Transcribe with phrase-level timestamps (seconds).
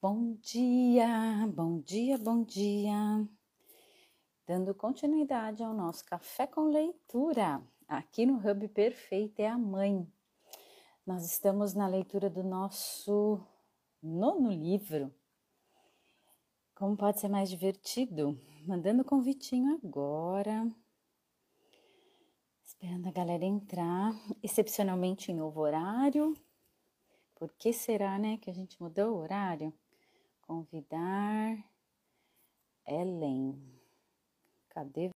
[0.00, 3.28] Bom dia, bom dia, bom dia.
[4.46, 10.06] Dando continuidade ao nosso café com leitura, aqui no Hub Perfeito é a Mãe.
[11.04, 13.44] Nós estamos na leitura do nosso
[14.00, 15.12] nono livro.
[16.76, 18.40] Como pode ser mais divertido?
[18.64, 20.64] Mandando convitinho agora.
[22.64, 24.12] Esperando a galera entrar,
[24.44, 26.36] excepcionalmente em novo horário.
[27.34, 29.74] Por que será, né, que a gente mudou o horário?
[30.48, 31.62] Convidar
[32.86, 33.52] Ellen.
[34.70, 35.10] Cadê?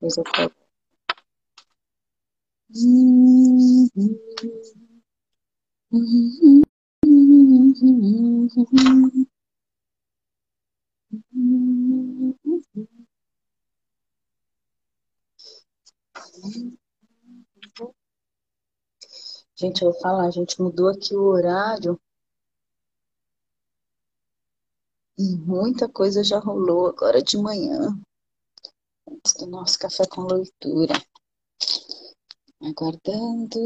[0.00, 0.52] Coisa top.
[19.58, 21.98] Gente, eu vou falar, a gente mudou aqui o horário
[25.18, 27.98] e muita coisa já rolou agora de manhã,
[29.34, 30.94] do nosso café com leitura.
[32.66, 33.62] Aguardando.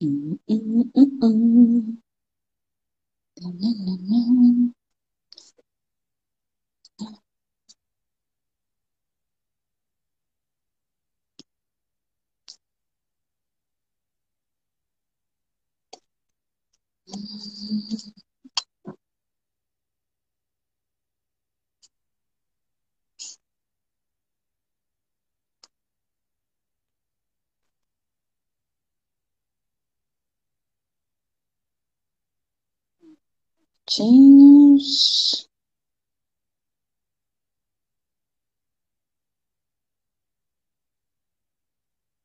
[0.00, 2.02] Hum, hum, hum, hum.
[33.90, 35.48] Tinhos.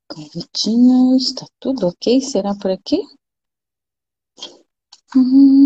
[0.08, 2.22] Convitinhos, tá tudo ok?
[2.22, 3.02] Será por aqui?
[5.16, 5.66] Uhum.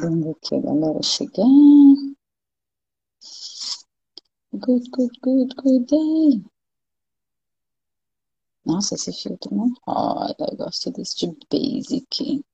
[0.00, 1.44] Vendo aqui a galera chegar.
[4.52, 6.44] Good, good, good, good day.
[8.64, 10.34] Nossa, esse filtro não rola.
[10.38, 12.44] Eu gosto desse de basic.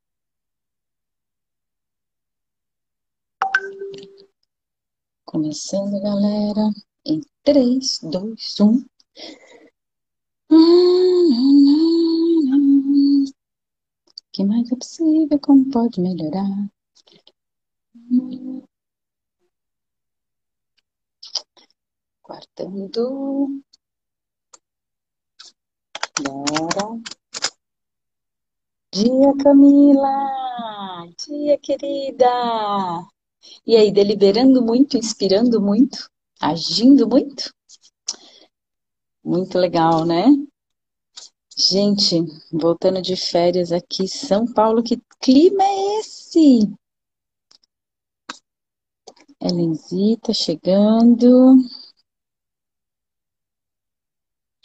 [5.26, 6.70] Começando, galera.
[7.04, 8.84] Em 3, 2, 1.
[12.90, 13.24] O
[14.32, 15.38] que mais é possível?
[15.40, 16.73] Como pode melhorar?
[22.24, 23.62] Guardando.
[26.22, 27.00] Bora.
[28.92, 31.06] Dia, Camila!
[31.18, 32.26] Dia, querida!
[33.66, 37.54] E aí, deliberando muito, inspirando muito, agindo muito?
[39.22, 40.24] Muito legal, né?
[41.56, 42.16] Gente,
[42.52, 46.74] voltando de férias aqui, São Paulo, que clima é esse?
[49.44, 51.56] Elenzita chegando.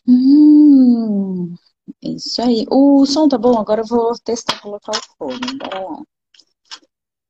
[0.08, 1.56] Hum,
[2.02, 2.66] isso aí.
[2.70, 3.58] O som tá bom?
[3.58, 5.58] Agora eu vou testar colocar o fone.
[5.58, 6.04] Bora lá.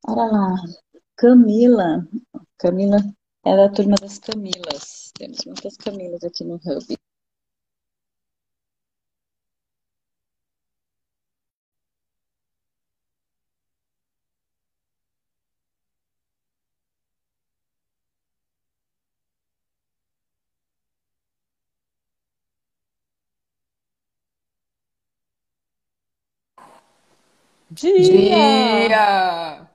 [0.05, 0.55] Bora lá.
[1.17, 2.07] Camila.
[2.57, 2.97] Camila
[3.45, 5.11] é da turma das Camilas.
[5.17, 6.97] Temos muitas Camilas aqui no Hub.
[27.71, 28.87] Dia!
[28.87, 29.69] Dia!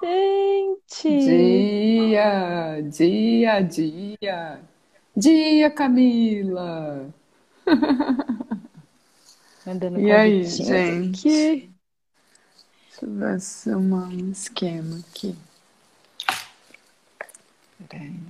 [0.00, 1.18] Gente!
[1.20, 2.80] Dia!
[2.82, 4.60] Dia, dia!
[5.14, 7.12] Dia, Camila!
[9.66, 11.10] Mandando E aí, gente?
[11.10, 11.70] aqui.
[12.88, 15.36] Deixa eu ver se eu mando um esquema aqui.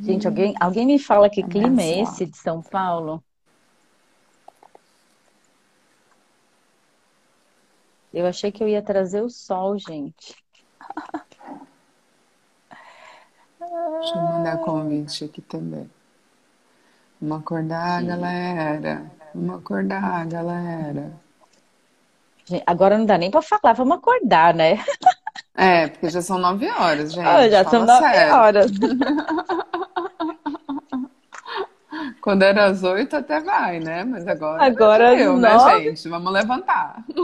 [0.01, 3.23] Gente, alguém, alguém me fala que clima é esse de São Paulo?
[8.15, 10.35] Eu achei que eu ia trazer o sol, gente.
[14.01, 15.91] Deixa eu mandar convite aqui também.
[17.21, 19.11] Vamos acordar, galera.
[19.35, 21.13] Vamos acordar, galera.
[22.67, 24.79] Agora não dá nem pra falar, vamos acordar, né?
[25.57, 27.27] É, porque já são nove horas, gente.
[27.27, 28.35] Ah, já Fala são nove sério.
[28.35, 28.71] horas.
[32.25, 34.03] Quando era às oito até vai, né?
[34.03, 36.09] Mas agora Agora deu, né, gente?
[36.09, 37.05] Vamos levantar.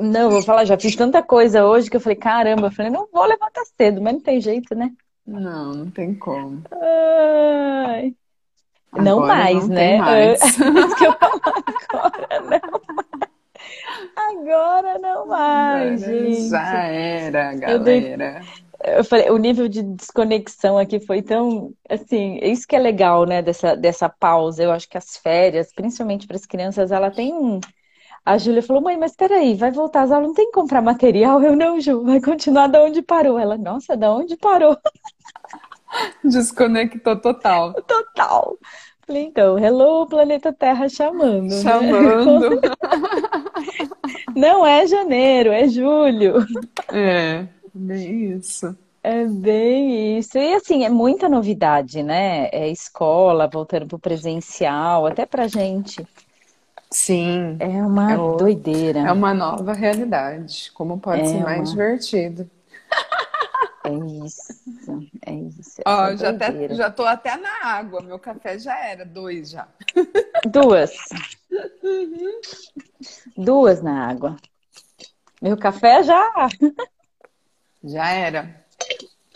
[0.00, 2.90] Não, eu vou falar, já fiz tanta coisa hoje que eu falei, caramba, eu falei,
[2.90, 4.92] não vou levantar cedo, mas não tem jeito, né?
[5.26, 6.62] Não, não tem como.
[6.72, 8.14] Ai.
[8.92, 9.98] Não mais, não né?
[9.98, 10.40] mais.
[11.02, 13.22] Eu falo agora não mais.
[14.16, 16.48] Agora não mais, Agora gente.
[16.48, 18.42] Já era, Eu galera.
[18.84, 23.40] Eu falei, o nível de desconexão aqui foi tão, assim, isso que é legal, né,
[23.40, 24.62] dessa, dessa pausa.
[24.62, 27.60] Eu acho que as férias, principalmente para as crianças, ela tem um.
[28.24, 31.42] A Júlia falou, mãe, mas peraí, vai voltar às aulas, não tem que comprar material?
[31.42, 33.38] Eu não, Ju, vai continuar da onde parou.
[33.38, 34.76] Ela, nossa, da onde parou?
[36.24, 37.74] Desconectou total.
[37.82, 38.56] Total.
[39.06, 41.62] Falei, então, hello, planeta Terra chamando, né?
[41.62, 42.60] Chamando.
[44.34, 46.46] Não é janeiro, é julho.
[46.90, 48.76] É, bem isso.
[49.02, 50.38] É bem isso.
[50.38, 52.48] E assim, é muita novidade, né?
[52.52, 56.06] É escola, voltando pro presencial, até pra gente.
[56.90, 59.00] Sim, É uma É o- doideira.
[59.00, 60.70] é uma nova realidade.
[60.74, 62.48] Como pode É ser mais uma- divertido.
[63.84, 63.90] É
[64.24, 65.82] isso, é isso.
[65.84, 68.00] Ó, essa já, até, já tô até na água.
[68.00, 69.66] Meu café já era, dois já.
[70.46, 70.92] Duas.
[73.36, 74.36] Duas na água.
[75.40, 76.30] Meu café já.
[77.84, 78.62] Já era.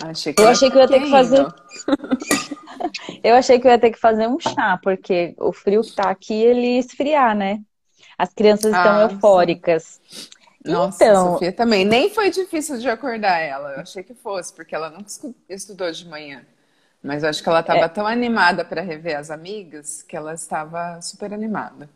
[0.03, 1.47] Achei que Eu achei que eu ia ter que fazer-.
[3.25, 6.11] Eu achei que eu ia ter que fazer um chá, porque o frio que tá
[6.11, 7.61] aqui, ele esfriar, né?
[8.19, 10.01] As crianças estão Ah, eufóricas.
[10.65, 11.85] Nossa, Então- Sofia também.
[11.85, 13.73] Nem foi difícil de acordar ela.
[13.73, 15.07] Eu achei que fosse, porque ela nunca
[15.49, 16.45] estudou de manhã.
[17.06, 17.88] Mas eu acho que ela estava É.
[17.88, 21.88] tão animada para rever as amigas que ela estava super animada.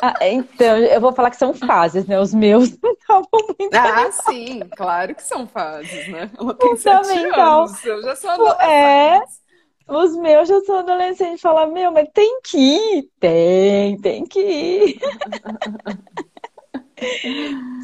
[0.00, 2.18] Ah, então, eu vou falar que são fases, né?
[2.18, 3.28] Os meus não estavam
[3.58, 3.74] muito.
[3.76, 6.30] Ah, sim, claro que são fases, né?
[6.38, 7.26] Ela tem sete Fundamental.
[7.26, 8.30] anos, eu já sou
[8.60, 9.10] É.
[9.14, 9.42] adolescente.
[9.88, 11.40] Os meus já são adolescentes.
[11.40, 13.08] Falam, meu, mas tem que ir.
[13.20, 15.00] Tem, tem que ir.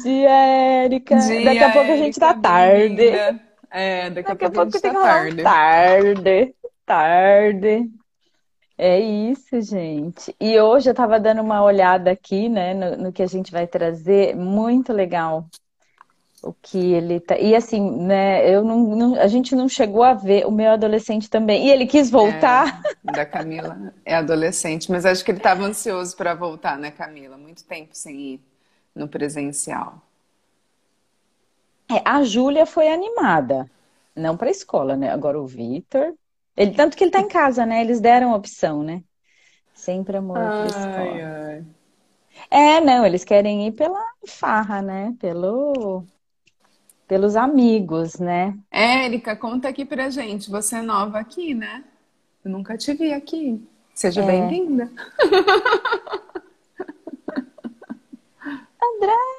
[0.03, 0.29] Dia,
[0.85, 1.41] Érica.
[1.41, 2.89] Daqui a pouco a gente tá tarde.
[2.93, 3.48] bem-vinda.
[3.71, 5.43] É, daqui a Daqui a pouco a pouco tem tá tarde.
[5.43, 6.55] tarde.
[6.85, 7.89] Tarde.
[8.77, 10.35] É isso, gente.
[10.39, 13.67] E hoje eu tava dando uma olhada aqui, né, no, no que a gente vai
[13.67, 14.35] trazer.
[14.35, 15.47] Muito legal.
[16.41, 17.37] O que ele tá.
[17.37, 21.29] E assim, né, eu não, não- a gente não chegou a ver o meu adolescente
[21.29, 21.67] também.
[21.67, 22.81] E ele quis voltar.
[23.03, 27.37] É, da Camila é adolescente, mas acho que ele estava ansioso para voltar, né, Camila?
[27.37, 28.41] Muito tempo sem ir
[28.95, 30.01] no presencial.
[31.91, 33.69] É, a Júlia foi animada,
[34.15, 35.09] não para a escola, né?
[35.09, 36.13] Agora o Vitor,
[36.55, 37.81] ele tanto que ele tá em casa, né?
[37.81, 39.03] Eles deram a opção, né?
[39.73, 41.15] Sempre amor para escola.
[41.15, 41.65] Ai, ai.
[42.49, 45.15] É, não, eles querem ir pela farra, né?
[45.19, 46.03] Pelo
[47.07, 48.55] pelos amigos, né?
[48.71, 50.49] Érica, conta aqui pra gente.
[50.49, 51.83] Você é nova aqui, né?
[52.45, 53.61] Eu nunca te vi aqui.
[53.95, 54.25] Seja É.
[54.25, 54.91] bem-vinda.
[58.81, 59.38] É,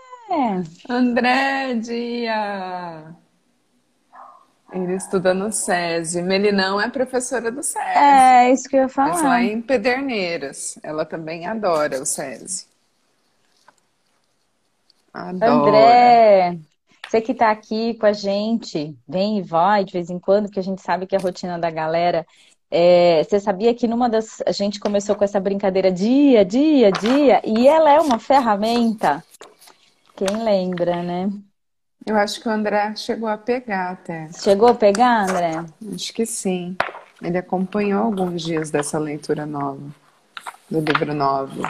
[0.88, 3.14] André Dia.
[4.72, 6.22] Ele estuda no SESI.
[6.22, 7.78] Melinão é professora do SESI.
[7.78, 9.42] é isso que eu ia Mas lá falar.
[9.42, 10.78] em Pederneiras.
[10.82, 12.66] Ela também adora o SESI.
[15.12, 15.52] Adora.
[15.52, 16.58] André,
[17.08, 20.60] você que tá aqui com a gente, vem e vai de vez em quando, porque
[20.60, 22.24] a gente sabe que é a rotina da galera.
[22.70, 24.40] É, você sabia que numa das.
[24.46, 29.24] A gente começou com essa brincadeira dia, dia, dia, e ela é uma ferramenta.
[30.20, 31.30] Quem lembra, né?
[32.04, 34.28] Eu acho que o André chegou a pegar até.
[34.34, 35.64] Chegou a pegar, André?
[35.94, 36.76] Acho que sim.
[37.22, 39.80] Ele acompanhou alguns dias dessa leitura nova,
[40.70, 41.62] do livro 9.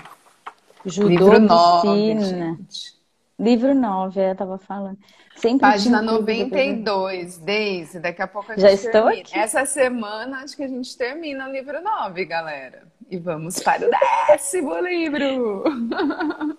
[0.84, 2.56] Judô, Livro 9, piscina.
[2.58, 2.98] gente.
[3.38, 4.98] Livro 9, eu tava falando.
[5.36, 6.50] Sempre Página tinha tudo depois.
[6.50, 8.00] 92, Daisy.
[8.00, 9.20] Daqui a pouco a Já gente estou termina.
[9.22, 9.38] aqui.
[9.38, 12.82] Essa semana acho que a gente termina o livro 9, galera.
[13.10, 13.90] E vamos para o
[14.28, 15.64] décimo livro!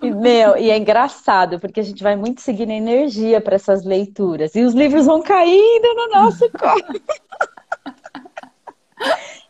[0.01, 4.53] E, meu, e é engraçado, porque a gente vai muito seguindo energia para essas leituras.
[4.53, 7.01] E os livros vão caindo no nosso colo.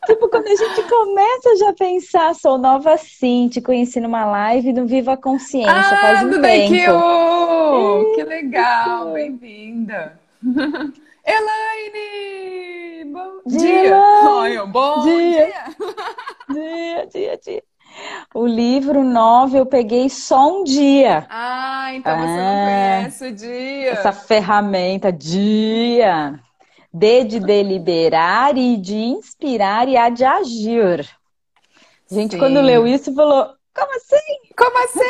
[0.05, 4.71] tipo, quando a gente começa já a pensar, sou nova sim, te conheci numa live
[4.71, 8.13] no Viva a Consciência, ah, faz um do tempo.
[8.13, 10.19] Que legal, bem-vinda!
[11.25, 12.80] Elaine!
[13.05, 13.81] Bom dia!
[14.43, 14.65] dia.
[14.65, 15.53] Bom dia!
[16.49, 17.63] Dia, dia, dia.
[18.33, 21.25] O livro 9 eu peguei só um dia.
[21.29, 23.89] Ah, então você não ah, conhece o dia.
[23.89, 26.39] Essa ferramenta, dia.
[26.93, 31.09] D de deliberar e de inspirar e a de agir.
[32.09, 32.37] A gente, Sim.
[32.37, 34.17] quando leu isso, falou: como assim?
[34.57, 35.01] Como assim?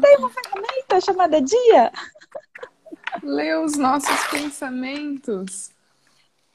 [0.00, 1.92] Tem uma ferramenta chamada dia.
[3.22, 5.70] Lê os nossos pensamentos.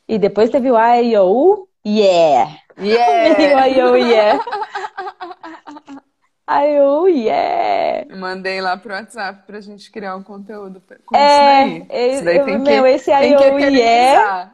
[0.07, 2.57] E depois teve o I-O, yeah.
[2.79, 3.67] Yeah.
[3.67, 4.43] I-O, yeah.
[6.47, 8.15] I-O, yeah.
[8.15, 12.13] Mandei lá pro WhatsApp pra gente criar um conteúdo com é, isso daí.
[12.13, 14.51] Isso daí tem meu, que, esse yeah.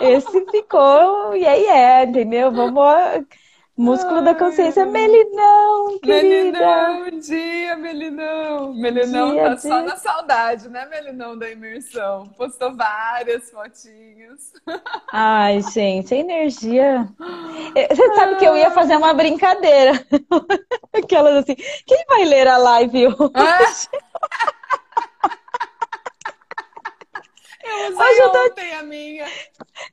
[0.00, 2.50] Esse ficou yeah, yeah, entendeu?
[2.50, 2.82] Vamos
[3.78, 6.58] Músculo Ai, da consciência, Melinão, querida.
[6.58, 8.74] Melinão, dia, Melinão.
[8.74, 9.58] Melinão dia, tá dia.
[9.58, 12.26] só na saudade, né, Melinão, da imersão.
[12.36, 14.52] Postou várias fotinhos.
[15.12, 17.08] Ai, gente, a energia.
[17.88, 19.92] Você sabe que eu ia fazer uma brincadeira.
[20.92, 23.88] Aquelas assim, quem vai ler a live hoje?
[27.68, 28.78] Eu usei Hoje tô...
[28.78, 29.26] a minha.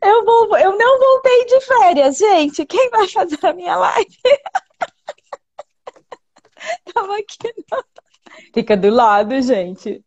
[0.02, 2.66] Eu, vou, eu não voltei de férias, gente.
[2.66, 4.18] Quem vai fazer a minha live?
[6.94, 7.54] Tava aqui.
[7.72, 7.84] Não.
[8.54, 10.04] Fica do lado, gente.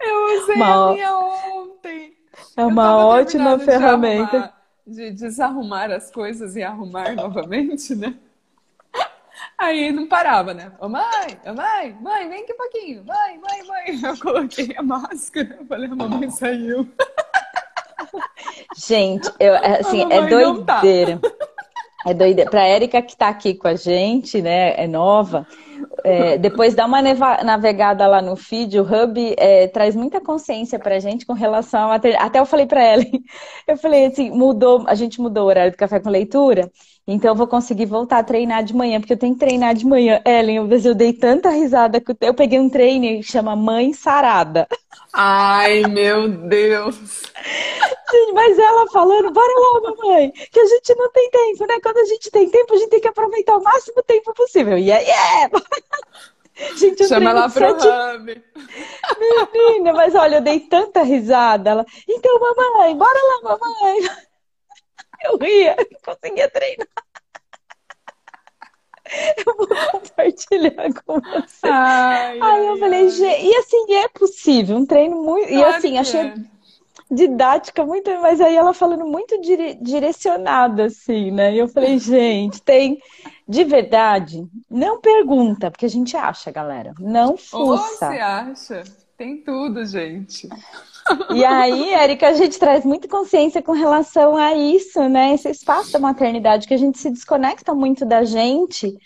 [0.00, 0.90] Eu usei uma...
[0.90, 2.16] a minha ontem.
[2.56, 4.52] É uma ótima ferramenta.
[4.86, 8.18] De, de desarrumar as coisas e arrumar novamente, né?
[9.58, 10.72] Aí não parava, né?
[10.78, 13.04] Ô mãe, ô mãe, mãe, vem aqui um pouquinho.
[13.04, 14.00] Mãe, mãe, mãe.
[14.10, 15.56] Eu coloquei a máscara.
[15.58, 16.86] Eu falei, a mamãe saiu.
[18.76, 21.18] Gente, eu, é, assim, é doideira.
[21.18, 21.30] Tá.
[22.06, 22.50] É doideira.
[22.50, 24.74] Pra Érica que tá aqui com a gente, né?
[24.76, 25.46] É nova.
[26.04, 30.98] É, depois dá uma navegada lá no feed, o Hub é, traz muita consciência pra
[30.98, 32.26] gente com relação a maternidade.
[32.28, 33.02] Até eu falei pra ela,
[33.66, 36.70] eu falei assim, mudou, a gente mudou o horário do café com leitura,
[37.06, 39.86] então eu vou conseguir voltar a treinar de manhã, porque eu tenho que treinar de
[39.86, 40.20] manhã.
[40.24, 44.66] Ellen, eu, eu dei tanta risada que eu peguei um treino que chama Mãe Sarada.
[45.12, 47.22] Ai, meu Deus!
[48.34, 51.80] mas ela falando, bora lá, mamãe, que a gente não tem tempo, né?
[51.82, 54.76] Quando a gente tem tempo, a gente tem que aproveitar o máximo tempo possível.
[54.76, 55.50] E yeah, yeah!
[56.76, 57.86] Gente, eu Chama ela pro sete...
[57.86, 58.42] hub.
[59.52, 61.70] Menina, mas olha, eu dei tanta risada.
[61.70, 64.08] Ela, então, mamãe, bora lá, mamãe.
[65.26, 66.88] Eu ria, não conseguia treinar.
[69.46, 71.66] Eu vou compartilhar com você.
[71.68, 73.46] Ai, Aí eu falei, ai.
[73.46, 75.48] e assim, é possível, um treino muito.
[75.48, 76.34] Claro e assim, achei é.
[77.08, 79.78] didática muito, mas aí ela falando muito dire...
[79.80, 81.54] direcionada, assim, né?
[81.54, 83.00] E eu falei, gente, tem.
[83.48, 86.92] De verdade, não pergunta, porque a gente acha, galera.
[86.98, 87.56] Não fuça.
[87.56, 88.82] Ou você acha?
[89.16, 90.48] Tem tudo, gente.
[91.34, 95.34] E aí, Érica, a gente traz muita consciência com relação a isso, né?
[95.34, 98.96] Esse espaço da maternidade, que a gente se desconecta muito da gente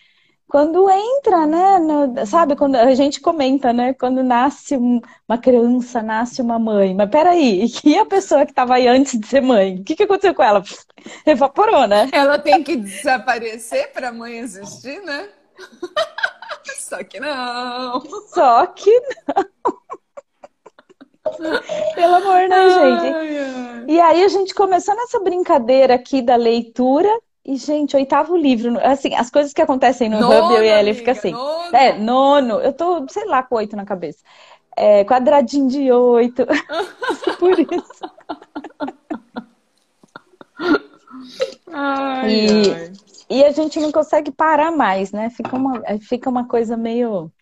[0.51, 1.79] quando entra, né?
[1.79, 3.95] No, sabe, quando a gente comenta, né?
[3.95, 6.95] Quando nasce uma criança, nasce uma mãe.
[6.95, 9.77] Mas peraí, e a pessoa que estava aí antes de ser mãe?
[9.77, 10.63] O que, que aconteceu com ela?
[11.25, 12.09] Evaporou, né?
[12.13, 15.29] Ela tem que desaparecer para a mãe existir, né?
[16.79, 18.03] Só que não.
[18.35, 18.91] Só que
[19.29, 19.80] não.
[21.95, 23.91] Pelo amor, né, gente?
[23.91, 27.09] E aí a gente começou nessa brincadeira aqui da leitura.
[27.45, 30.95] E, gente, oitavo livro, assim, as coisas que acontecem no nono, Hub, eu e ele
[30.95, 31.33] fica assim.
[31.33, 31.77] Nono.
[31.77, 32.61] É, nono.
[32.61, 34.19] Eu tô, sei lá, com oito na cabeça.
[34.77, 36.47] É, quadradinho de oito.
[37.39, 38.11] Por isso.
[41.73, 42.93] Ai, e, ai.
[43.31, 45.31] e a gente não consegue parar mais, né?
[45.31, 47.33] Fica uma, fica uma coisa meio.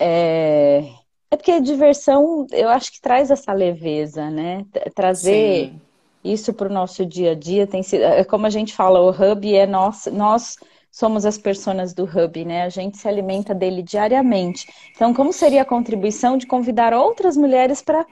[0.00, 0.84] É,
[1.30, 4.64] é porque a diversão, eu acho que traz essa leveza, né?
[4.94, 5.80] Trazer Sim.
[6.24, 9.10] isso para o nosso dia a dia tem sido, é como a gente fala, o
[9.10, 10.56] hub é nós, nós
[10.90, 12.62] somos as pessoas do hub, né?
[12.62, 14.66] A gente se alimenta dele diariamente.
[14.94, 18.06] Então, como seria a contribuição de convidar outras mulheres para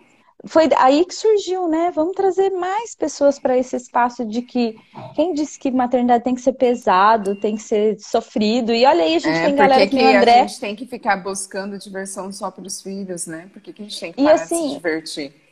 [0.44, 1.90] foi aí que surgiu, né?
[1.94, 4.76] Vamos trazer mais pessoas para esse espaço de que
[5.14, 8.72] quem disse que maternidade tem que ser pesado, tem que ser sofrido.
[8.72, 10.40] E olha aí, a gente é, tem galera que, que André.
[10.40, 13.48] A gente tem que ficar buscando diversão só para os filhos, né?
[13.52, 15.45] Porque que a gente tem que e, assim, se divertir.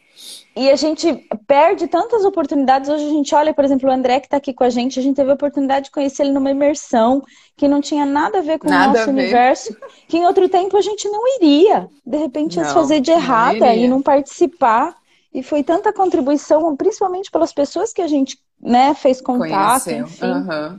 [0.57, 2.89] E a gente perde tantas oportunidades.
[2.89, 5.03] Hoje a gente olha, por exemplo, o André que está aqui com a gente, a
[5.03, 7.23] gente teve a oportunidade de conhecer ele numa imersão
[7.57, 9.77] que não tinha nada a ver com nada o nosso universo,
[10.09, 11.89] que em outro tempo a gente não iria.
[12.07, 14.97] De repente ia fazer de errada e não participar.
[15.33, 19.85] E foi tanta contribuição, principalmente pelas pessoas que a gente né, fez contato.
[19.85, 20.07] Conheceu.
[20.07, 20.27] Enfim.
[20.27, 20.79] Uhum.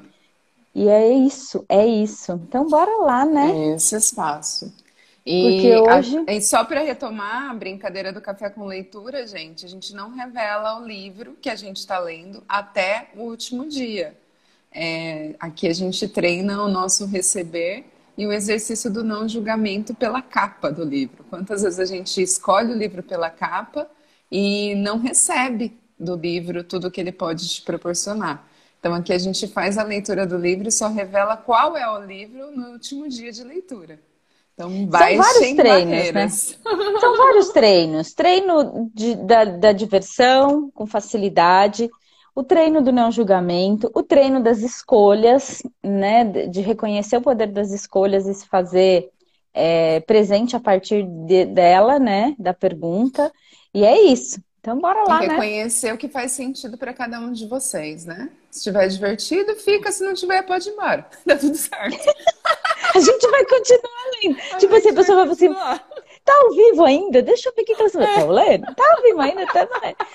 [0.73, 2.33] E é isso, é isso.
[2.47, 3.73] Então bora lá, né?
[3.75, 4.73] Esse espaço.
[5.25, 6.23] E Porque hoje...
[6.27, 10.11] a, e só para retomar a brincadeira do café com leitura, gente, a gente não
[10.11, 14.15] revela o livro que a gente está lendo até o último dia.
[14.71, 20.21] É, aqui a gente treina o nosso receber e o exercício do não julgamento pela
[20.21, 21.23] capa do livro.
[21.29, 23.89] Quantas vezes a gente escolhe o livro pela capa
[24.31, 28.47] e não recebe do livro tudo que ele pode te proporcionar.
[28.79, 32.05] Então aqui a gente faz a leitura do livro e só revela qual é o
[32.05, 33.99] livro no último dia de leitura.
[34.55, 36.29] Então, São vários treinos, né?
[36.99, 38.13] São vários treinos.
[38.13, 41.89] Treino de, da, da diversão com facilidade,
[42.33, 46.23] o treino do não julgamento, o treino das escolhas, né?
[46.23, 49.09] De reconhecer o poder das escolhas e se fazer
[49.53, 52.33] é, presente a partir de, dela, né?
[52.39, 53.29] Da pergunta.
[53.73, 54.39] E é isso.
[54.65, 55.93] Então, bora lá, e reconhecer né?
[55.93, 58.31] o que faz sentido para cada um de vocês, né?
[58.49, 59.91] Se estiver divertido, fica.
[59.91, 61.07] Se não tiver, pode ir embora.
[61.23, 62.03] Dá tudo certo.
[62.95, 64.37] A gente vai continuar lendo.
[64.53, 65.53] A tipo assim, a pessoa vai assim,
[66.23, 67.21] tá ao vivo ainda?
[67.21, 68.75] Deixa eu ver o que você tá lendo.
[68.75, 69.45] Tá ao vivo ainda?
[69.47, 69.67] Tá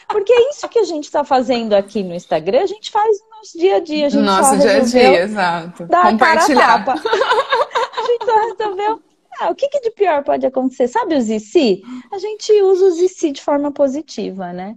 [0.08, 3.36] Porque é isso que a gente tá fazendo aqui no Instagram, a gente faz no
[3.36, 4.06] nosso dia a dia.
[4.06, 5.86] A gente nosso dia a dia, exato.
[5.86, 6.88] Compartilhar.
[6.88, 6.92] A,
[8.00, 9.02] a gente só resolveu
[9.40, 10.86] ah, o que, que, de pior pode acontecer?
[10.88, 11.82] Sabe os e se?
[12.12, 14.76] A gente usa os e se de forma positiva, né?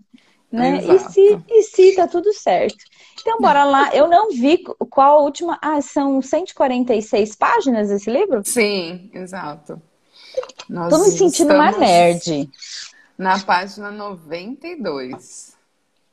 [0.50, 0.80] né?
[0.86, 2.78] E se, e se tá tudo certo.
[3.26, 3.96] Então, bora lá.
[3.96, 5.58] Eu não vi qual a última.
[5.62, 8.42] Ah, são 146 páginas esse livro?
[8.44, 9.82] Sim, exato.
[10.70, 12.50] Nós Tô me sentindo uma nerd.
[13.18, 15.56] Na página 92.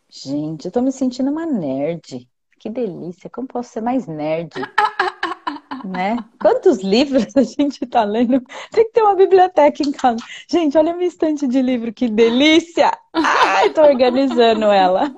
[0.09, 2.29] Gente, eu tô me sentindo uma nerd.
[2.61, 3.29] Que delícia.
[3.29, 4.53] Como posso ser mais nerd?
[5.85, 6.17] né?
[6.41, 8.41] Quantos livros a gente tá lendo?
[8.71, 10.23] Tem que ter uma biblioteca em casa.
[10.49, 12.97] Gente, olha a minha estante de livro, que delícia!
[13.13, 15.13] Ai, tô organizando ela.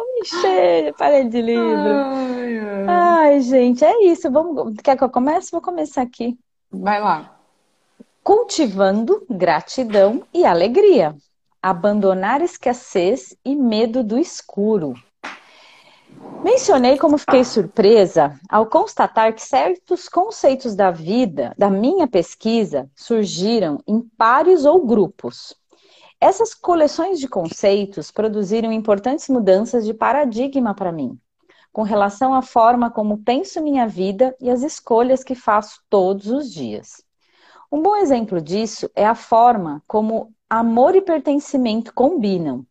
[0.00, 1.60] Vamos encher parede de livro.
[1.68, 2.86] Ai, ai.
[2.88, 4.30] ai, gente, é isso.
[4.30, 4.74] Vamos...
[4.82, 5.50] Quer que eu comece?
[5.50, 6.38] Vou começar aqui.
[6.70, 7.38] Vai lá.
[8.24, 11.14] Cultivando gratidão e alegria.
[11.62, 14.94] Abandonar escassez e medo do escuro.
[16.42, 23.82] Mencionei como fiquei surpresa ao constatar que certos conceitos da vida, da minha pesquisa, surgiram
[23.86, 25.54] em pares ou grupos.
[26.20, 31.18] Essas coleções de conceitos produziram importantes mudanças de paradigma para mim,
[31.72, 36.52] com relação à forma como penso minha vida e as escolhas que faço todos os
[36.52, 37.02] dias.
[37.72, 42.66] Um bom exemplo disso é a forma como amor e pertencimento combinam.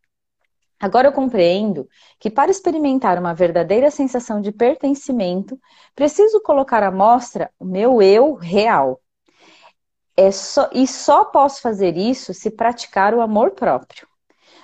[0.80, 5.60] Agora eu compreendo que para experimentar uma verdadeira sensação de pertencimento,
[5.96, 9.02] preciso colocar à mostra o meu eu real,
[10.20, 14.06] é só, e só posso fazer isso se praticar o amor próprio.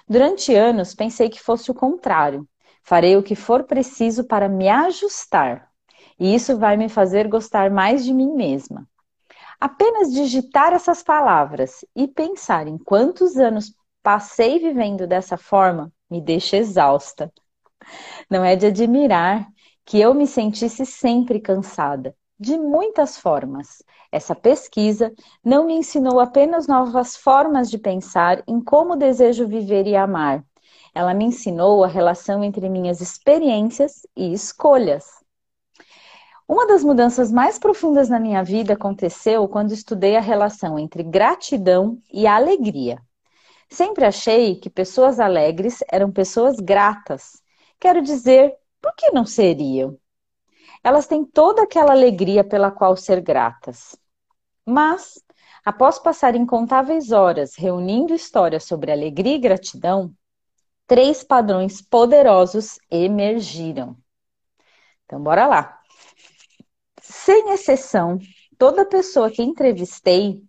[0.07, 2.45] Durante anos pensei que fosse o contrário.
[2.83, 5.69] Farei o que for preciso para me ajustar.
[6.19, 8.85] E isso vai me fazer gostar mais de mim mesma.
[9.57, 16.57] Apenas digitar essas palavras e pensar em quantos anos passei vivendo dessa forma me deixa
[16.57, 17.31] exausta.
[18.29, 19.47] Não é de admirar
[19.85, 23.81] que eu me sentisse sempre cansada, de muitas formas.
[24.11, 29.95] Essa pesquisa não me ensinou apenas novas formas de pensar em como desejo viver e
[29.95, 30.43] amar.
[30.93, 35.05] Ela me ensinou a relação entre minhas experiências e escolhas.
[36.47, 41.97] Uma das mudanças mais profundas na minha vida aconteceu quando estudei a relação entre gratidão
[42.13, 43.01] e alegria.
[43.69, 47.41] Sempre achei que pessoas alegres eram pessoas gratas.
[47.79, 49.97] Quero dizer, por que não seriam?
[50.85, 53.97] Elas têm toda aquela alegria pela qual ser gratas.
[54.63, 55.19] Mas,
[55.65, 60.13] após passar incontáveis horas reunindo histórias sobre alegria e gratidão,
[60.85, 63.97] três padrões poderosos emergiram.
[65.05, 65.79] Então, bora lá.
[67.01, 68.19] Sem exceção,
[68.55, 70.39] toda pessoa que entrevistei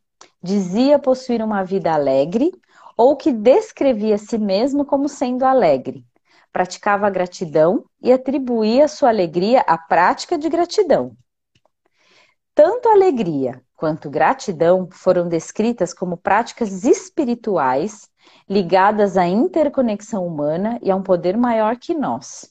[0.42, 2.52] dizia possuir uma vida alegre
[2.94, 6.04] ou que descrevia si mesmo como sendo alegre.
[6.56, 11.14] Praticava a gratidão e atribuía sua alegria à prática de gratidão.
[12.54, 18.08] Tanto alegria quanto gratidão foram descritas como práticas espirituais
[18.48, 22.50] ligadas à interconexão humana e a um poder maior que nós.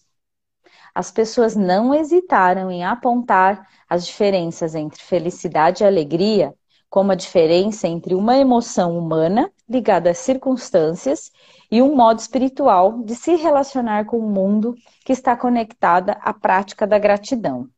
[0.94, 6.54] As pessoas não hesitaram em apontar as diferenças entre felicidade e alegria
[6.92, 11.32] como a diferença entre uma emoção humana ligado às circunstâncias
[11.72, 16.86] e um modo espiritual de se relacionar com o mundo que está conectada à prática
[16.86, 17.70] da gratidão.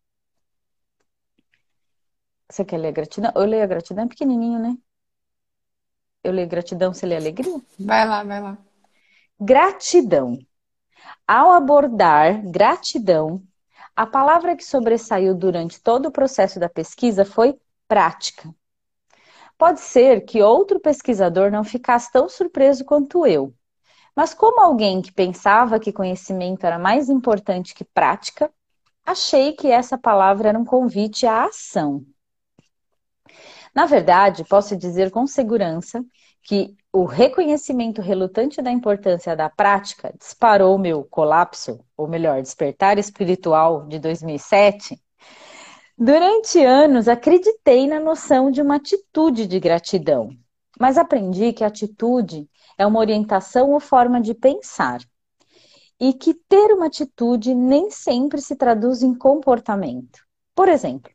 [2.49, 3.31] Você quer ler a gratidão?
[3.35, 4.77] Eu leio a gratidão é pequenininho, né?
[6.23, 7.61] Eu leio gratidão, você lê alegria?
[7.79, 8.57] Vai lá, vai lá.
[9.39, 10.39] Gratidão.
[11.27, 13.41] Ao abordar gratidão,
[13.95, 18.53] a palavra que sobressaiu durante todo o processo da pesquisa foi prática.
[19.57, 23.53] Pode ser que outro pesquisador não ficasse tão surpreso quanto eu,
[24.15, 28.51] mas como alguém que pensava que conhecimento era mais importante que prática,
[29.05, 32.05] achei que essa palavra era um convite à ação.
[33.73, 36.03] Na verdade, posso dizer com segurança
[36.41, 43.85] que o reconhecimento relutante da importância da prática disparou meu colapso, ou melhor, despertar espiritual
[43.85, 44.99] de 2007.
[45.97, 50.29] Durante anos acreditei na noção de uma atitude de gratidão,
[50.79, 54.99] mas aprendi que a atitude é uma orientação ou forma de pensar
[55.99, 60.19] e que ter uma atitude nem sempre se traduz em comportamento.
[60.53, 61.11] Por exemplo,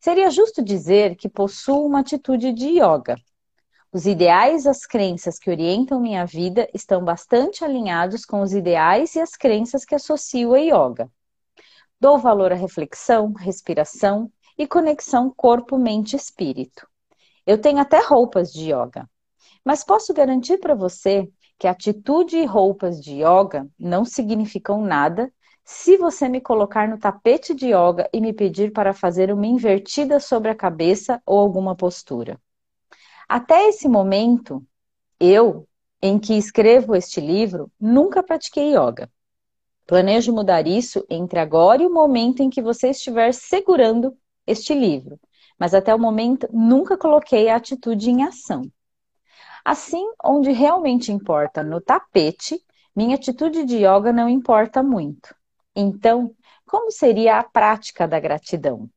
[0.00, 3.16] seria justo dizer que possuo uma atitude de yoga
[3.94, 9.14] os ideais e as crenças que orientam minha vida estão bastante alinhados com os ideais
[9.14, 11.08] e as crenças que associo a yoga.
[12.00, 16.86] Dou valor à reflexão, respiração e conexão corpo, mente e espírito.
[17.46, 19.08] Eu tenho até roupas de yoga.
[19.64, 25.32] Mas posso garantir para você que atitude e roupas de yoga não significam nada
[25.64, 30.20] se você me colocar no tapete de yoga e me pedir para fazer uma invertida
[30.20, 32.38] sobre a cabeça ou alguma postura.
[33.26, 34.62] Até esse momento,
[35.18, 35.66] eu,
[36.02, 39.10] em que escrevo este livro, nunca pratiquei yoga.
[39.86, 44.16] Planejo mudar isso entre agora e o momento em que você estiver segurando
[44.46, 45.20] este livro,
[45.58, 48.62] mas até o momento nunca coloquei a atitude em ação.
[49.64, 52.62] Assim, onde realmente importa no tapete,
[52.94, 55.34] minha atitude de yoga não importa muito.
[55.74, 56.34] Então,
[56.66, 58.88] como seria a prática da gratidão?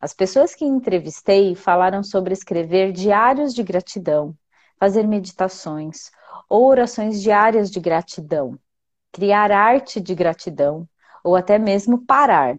[0.00, 4.36] As pessoas que entrevistei falaram sobre escrever diários de gratidão,
[4.78, 6.10] fazer meditações
[6.48, 8.58] ou orações diárias de gratidão,
[9.14, 10.88] criar arte de gratidão
[11.22, 12.58] ou até mesmo parar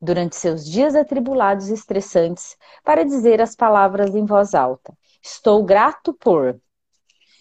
[0.00, 4.96] durante seus dias atribulados e estressantes para dizer as palavras em voz alta.
[5.22, 6.58] Estou grato por.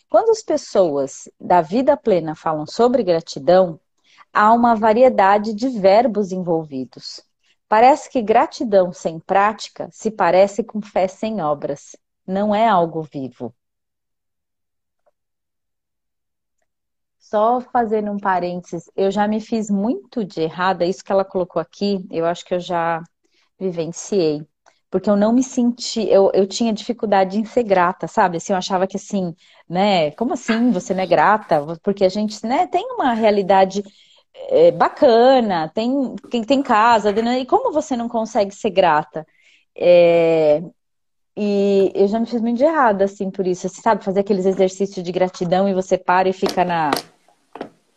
[0.10, 3.80] Quando as pessoas da vida plena falam sobre gratidão,
[4.34, 7.22] há uma variedade de verbos envolvidos.
[7.69, 11.95] Parece que gratidão sem prática se parece com fé sem obras.
[12.28, 13.54] Não é algo vivo.
[17.30, 21.62] Só fazendo um parênteses, eu já me fiz muito de errada, isso que ela colocou
[21.62, 23.04] aqui, eu acho que eu já
[23.60, 24.46] vivenciei.
[24.89, 28.38] Porque eu não me senti, eu, eu tinha dificuldade em ser grata, sabe?
[28.38, 29.36] Assim, eu achava que assim,
[29.70, 30.12] né?
[30.12, 31.62] Como assim você não é grata?
[31.84, 33.84] Porque a gente, né, tem uma realidade
[34.50, 36.15] é, bacana, tem,
[36.48, 37.39] tem casa, né?
[37.39, 39.26] e como você não consegue ser grata?
[39.76, 40.62] É,
[41.38, 43.70] e eu já me fiz muito de errado, assim, por isso.
[43.70, 46.92] Você sabe, fazer aqueles exercícios de gratidão e você para e fica na.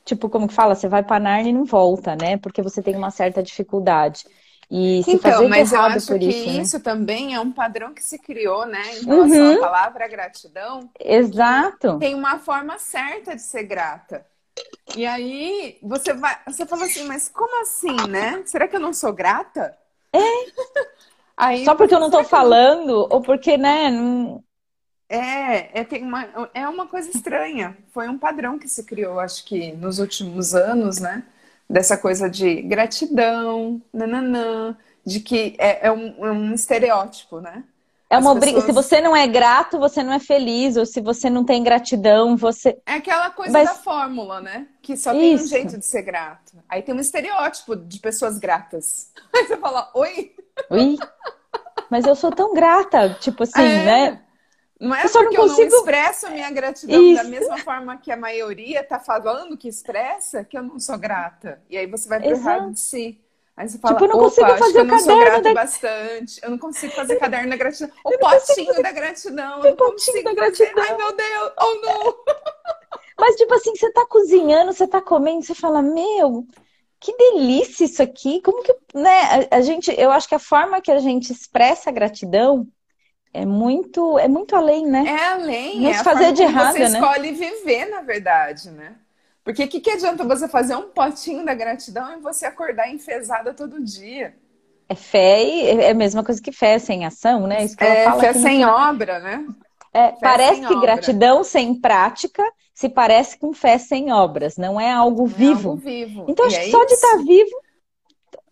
[0.04, 0.74] Tipo, como que fala?
[0.74, 2.36] Você vai para Narnia e não volta, né?
[2.38, 4.24] Porque você tem uma certa dificuldade.
[4.70, 6.70] E se então, fazer mas eu acho por que isso, né?
[6.70, 8.98] isso também é um padrão que se criou, né?
[8.98, 9.54] Em relação Uhum.
[9.54, 10.90] à palavra gratidão.
[11.16, 11.90] Exato.
[11.98, 14.26] Tem uma forma certa de ser grata.
[14.94, 18.44] E aí você vai, você fala assim, mas como assim, né?
[18.46, 19.76] Será que eu não sou grata?
[20.14, 20.52] É.
[21.36, 23.90] Aí, Só porque eu não tô será que falando, ou porque, né?
[23.90, 24.42] não-
[25.14, 27.76] É, é, tem uma, é uma coisa estranha.
[27.92, 31.22] Foi um padrão que se criou, acho que nos últimos anos, né?
[31.68, 37.62] Dessa coisa de gratidão, nananã, de que é, é um, é um estereótipo, né?
[38.08, 40.76] É uma As obri- pessoas- Se você não é grato, você não é feliz.
[40.78, 42.78] Ou se você não tem gratidão, você.
[42.86, 44.66] É aquela coisa Mas- da fórmula, né?
[44.80, 45.48] Que só tem um Isso.
[45.48, 46.52] jeito de ser grato.
[46.68, 49.10] Aí tem um estereótipo de pessoas gratas.
[49.34, 50.34] Aí você fala, oi?
[50.70, 50.98] Ui,
[51.90, 53.14] mas eu sou tão grata.
[53.20, 53.84] Tipo assim, É.
[53.84, 54.20] né?
[54.82, 57.30] Não é Eu só não porque eu consigo- não expresso a minha gratidão da Isso.
[57.30, 61.62] mesma forma que a maioria tá falando que expressa, que eu não sou grata.
[61.70, 63.20] E aí você vai pro errado de si.
[63.56, 66.40] Aí você fala, Tipo, eu não consigo fazer eu o não sou caderno da- bastante.
[66.42, 67.90] Eu não consigo fazer caderno da gratidão.
[68.04, 69.60] O consigo potinho fazer- da gratidão.
[69.60, 70.64] O Eu não potinho consigo da fazer.
[70.74, 70.84] gratidão.
[70.84, 71.52] Ai, meu Deus.
[71.60, 72.16] Oh, não.
[73.20, 76.44] Mas, tipo assim, você tá cozinhando, você tá comendo, você fala, meu,
[76.98, 78.40] que delícia isso aqui.
[78.42, 79.46] Como que, né?
[79.50, 82.66] A, a gente, eu acho que a forma que a gente expressa a gratidão
[83.32, 85.04] é muito, é muito além, né?
[85.06, 86.98] É além, Não é se fazer de errado, você né?
[86.98, 88.94] escolhe viver, na verdade, né?
[89.44, 93.52] Porque o que, que adianta você fazer um potinho da gratidão e você acordar enfesada
[93.52, 94.34] todo dia?
[94.88, 97.64] É fé e é a mesma coisa que fé sem ação, né?
[97.64, 99.46] Isso que ela É fala fé sem obra, né?
[99.92, 102.42] É, parece que gratidão sem prática
[102.74, 105.68] se parece com fé sem obras, não é algo vivo.
[105.68, 106.24] É algo vivo.
[106.28, 107.61] Então, acho é que só de estar tá vivo,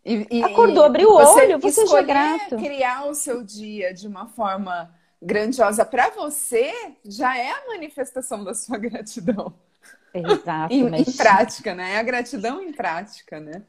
[0.04, 2.56] e, e, Acordou, abriu o olho, você já é grato.
[2.56, 6.72] criar o seu dia de uma forma grandiosa para você
[7.04, 9.52] já é a manifestação da sua gratidão.
[10.12, 10.72] Exato.
[10.72, 11.06] em, mas...
[11.06, 11.94] em prática, né?
[11.94, 13.62] É a gratidão em prática, né?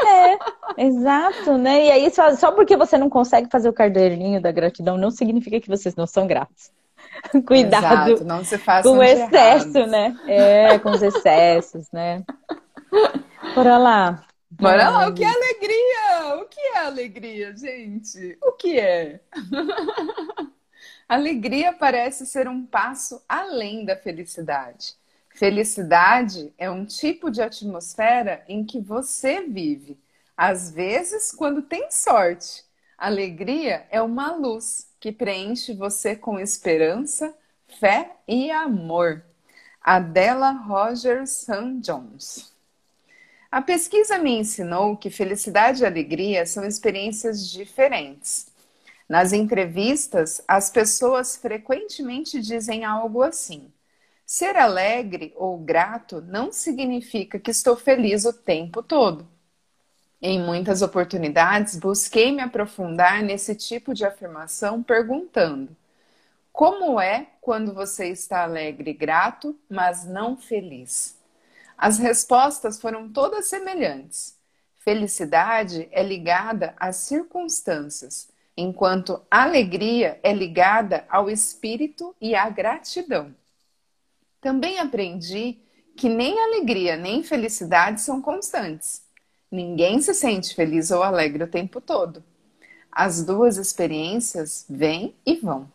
[0.00, 1.86] É, exato, né?
[1.86, 5.60] E aí, só, só porque você não consegue fazer o caderninho da gratidão, não significa
[5.60, 6.70] que vocês não são gratos.
[7.46, 10.16] Cuidado Exato, não se com o excesso, né?
[10.26, 12.22] É, com os excessos, né?
[13.54, 14.24] Bora lá.
[14.54, 16.36] Bora lá, o que é alegria?
[16.36, 18.36] O que é alegria, gente?
[18.42, 19.20] O que é?
[21.08, 24.94] alegria parece ser um passo além da felicidade.
[25.30, 29.98] Felicidade é um tipo de atmosfera em que você vive,
[30.36, 32.62] às vezes quando tem sorte.
[32.98, 37.34] Alegria é uma luz que preenche você com esperança,
[37.80, 39.24] fé e amor.
[39.80, 41.80] Adela Rogers St.
[41.80, 42.51] Jones.
[43.52, 48.46] A pesquisa me ensinou que felicidade e alegria são experiências diferentes.
[49.06, 53.70] Nas entrevistas, as pessoas frequentemente dizem algo assim:
[54.24, 59.28] ser alegre ou grato não significa que estou feliz o tempo todo.
[60.22, 65.76] Em muitas oportunidades, busquei me aprofundar nesse tipo de afirmação perguntando:
[66.50, 71.21] como é quando você está alegre e grato, mas não feliz?
[71.82, 74.38] As respostas foram todas semelhantes.
[74.84, 83.34] Felicidade é ligada às circunstâncias, enquanto alegria é ligada ao espírito e à gratidão.
[84.40, 85.58] Também aprendi
[85.96, 89.02] que nem alegria nem felicidade são constantes.
[89.50, 92.22] Ninguém se sente feliz ou alegre o tempo todo.
[92.92, 95.68] As duas experiências vêm e vão.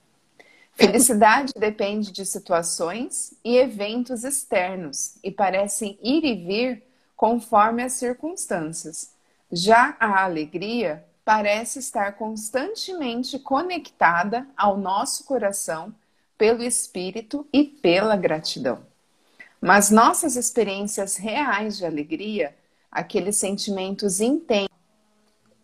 [0.77, 6.83] Felicidade depende de situações e eventos externos e parecem ir e vir
[7.15, 9.11] conforme as circunstâncias.
[9.51, 15.95] Já a alegria parece estar constantemente conectada ao nosso coração
[16.37, 18.85] pelo espírito e pela gratidão.
[19.59, 22.55] Mas nossas experiências reais de alegria,
[22.91, 24.69] aqueles sentimentos intensos.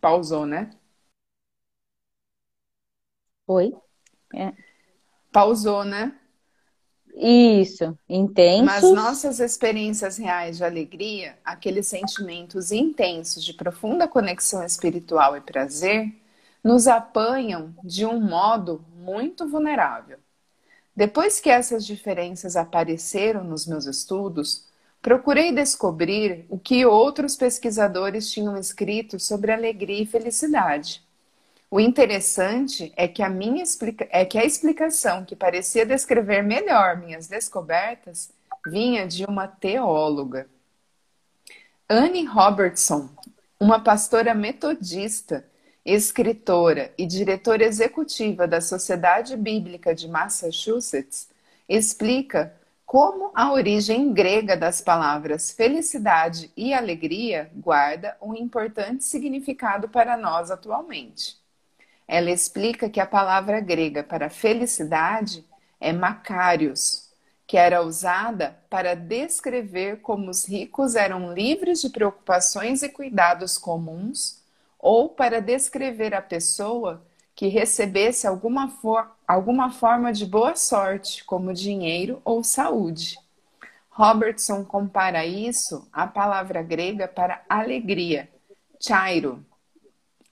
[0.01, 0.71] Pausou, né?
[3.45, 3.75] Oi?
[4.33, 4.72] É.
[5.33, 6.13] Pausou, né?
[7.15, 8.65] Isso, intensos.
[8.65, 16.13] Mas nossas experiências reais de alegria, aqueles sentimentos intensos de profunda conexão espiritual e prazer,
[16.63, 20.17] nos apanham de um modo muito vulnerável.
[20.95, 24.67] Depois que essas diferenças apareceram nos meus estudos,
[25.01, 31.03] procurei descobrir o que outros pesquisadores tinham escrito sobre alegria e felicidade.
[31.73, 34.07] O interessante é que a minha explica...
[34.11, 38.29] é que a explicação que parecia descrever melhor minhas descobertas
[38.67, 40.47] vinha de uma teóloga.
[41.89, 43.09] Anne Robertson,
[43.59, 45.43] uma pastora metodista,
[45.83, 51.27] escritora e diretora executiva da Sociedade Bíblica de Massachusetts,
[51.67, 52.53] explica
[52.85, 60.51] como a origem grega das palavras felicidade e alegria guarda um importante significado para nós
[60.51, 61.41] atualmente.
[62.07, 65.45] Ela explica que a palavra grega para felicidade
[65.79, 67.09] é makarios,
[67.45, 74.41] que era usada para descrever como os ricos eram livres de preocupações e cuidados comuns,
[74.79, 81.53] ou para descrever a pessoa que recebesse alguma, for alguma forma de boa sorte, como
[81.53, 83.17] dinheiro ou saúde.
[83.89, 88.29] Robertson compara isso à palavra grega para alegria,
[88.79, 89.45] chairo,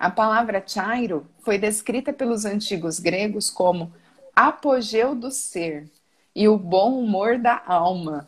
[0.01, 3.93] a palavra chairo foi descrita pelos antigos gregos como
[4.35, 5.91] apogeu do ser
[6.35, 8.27] e o bom humor da alma.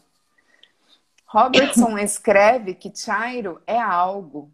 [1.25, 4.51] Robertson escreve que chairo é algo.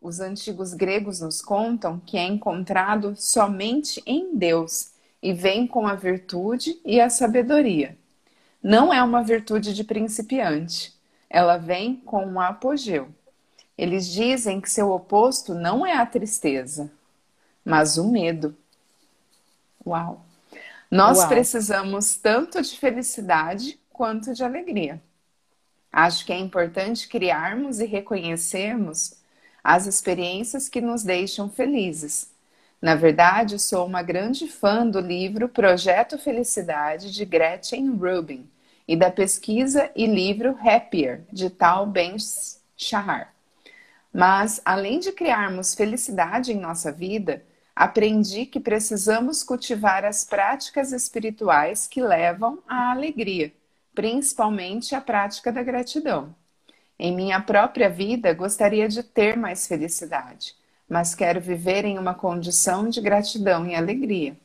[0.00, 5.94] Os antigos gregos nos contam que é encontrado somente em Deus e vem com a
[5.94, 7.98] virtude e a sabedoria.
[8.62, 13.10] Não é uma virtude de principiante, ela vem com um apogeu.
[13.76, 16.90] Eles dizem que seu oposto não é a tristeza,
[17.64, 18.56] mas o medo.
[19.86, 20.24] Uau!
[20.90, 21.28] Nós Uau.
[21.28, 25.02] precisamos tanto de felicidade quanto de alegria.
[25.90, 29.14] Acho que é importante criarmos e reconhecermos
[29.62, 32.30] as experiências que nos deixam felizes.
[32.80, 38.50] Na verdade, sou uma grande fã do livro Projeto Felicidade de Gretchen Rubin
[38.88, 42.16] e da pesquisa e livro Happier de Tal Ben
[42.76, 43.31] Shahar.
[44.12, 47.42] Mas, além de criarmos felicidade em nossa vida,
[47.74, 53.52] aprendi que precisamos cultivar as práticas espirituais que levam à alegria,
[53.94, 56.34] principalmente a prática da gratidão.
[56.98, 60.54] Em minha própria vida, gostaria de ter mais felicidade,
[60.88, 64.36] mas quero viver em uma condição de gratidão e alegria.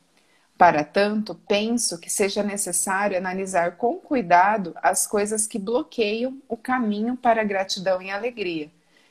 [0.56, 7.16] Para tanto, penso que seja necessário analisar com cuidado as coisas que bloqueiam o caminho
[7.16, 8.68] para a gratidão e alegria,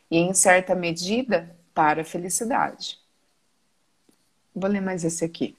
[0.10, 2.98] e, em certa medida, para a felicidade.
[4.56, 5.56] Vou ler mais esse aqui.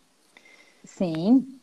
[0.84, 1.60] Sim.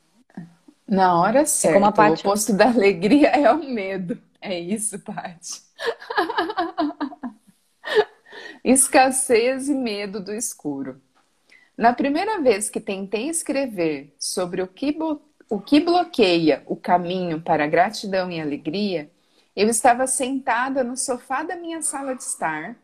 [0.87, 2.11] Na hora certa, é como a Paty...
[2.11, 4.21] o oposto da alegria é o medo.
[4.39, 5.63] É isso, Paty.
[8.63, 11.01] Escassez e medo do escuro.
[11.77, 14.97] Na primeira vez que tentei escrever sobre o que,
[15.49, 19.11] o que bloqueia o caminho para a gratidão e alegria,
[19.55, 22.75] eu estava sentada no sofá da minha sala de estar,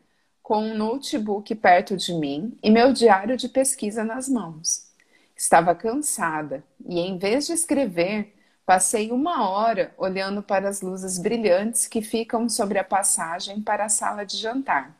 [0.42, 4.90] com um notebook perto de mim e meu diário de pesquisa nas mãos.
[5.36, 11.86] Estava cansada e, em vez de escrever, passei uma hora olhando para as luzes brilhantes
[11.86, 14.96] que ficam sobre a passagem para a sala de jantar.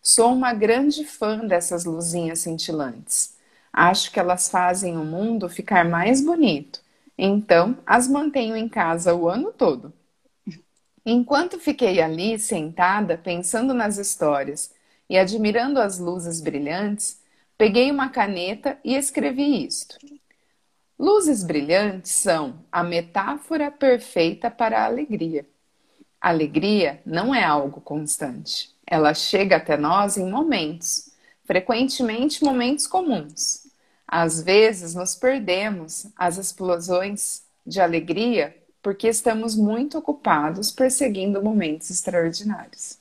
[0.00, 3.36] Sou uma grande fã dessas luzinhas cintilantes.
[3.72, 6.80] Acho que elas fazem o mundo ficar mais bonito.
[7.16, 9.92] Então, as mantenho em casa o ano todo.
[11.06, 14.72] Enquanto fiquei ali sentada pensando nas histórias
[15.08, 17.20] e admirando as luzes brilhantes,
[17.58, 19.98] peguei uma caneta e escrevi isto.
[20.98, 25.46] Luzes brilhantes são a metáfora perfeita para a alegria.
[26.20, 28.74] alegria não é algo constante.
[28.86, 31.10] Ela chega até nós em momentos,
[31.44, 33.66] frequentemente momentos comuns.
[34.06, 42.98] Às vezes nos perdemos as explosões de alegria porque estamos muito ocupados perseguindo momentos extraordinários.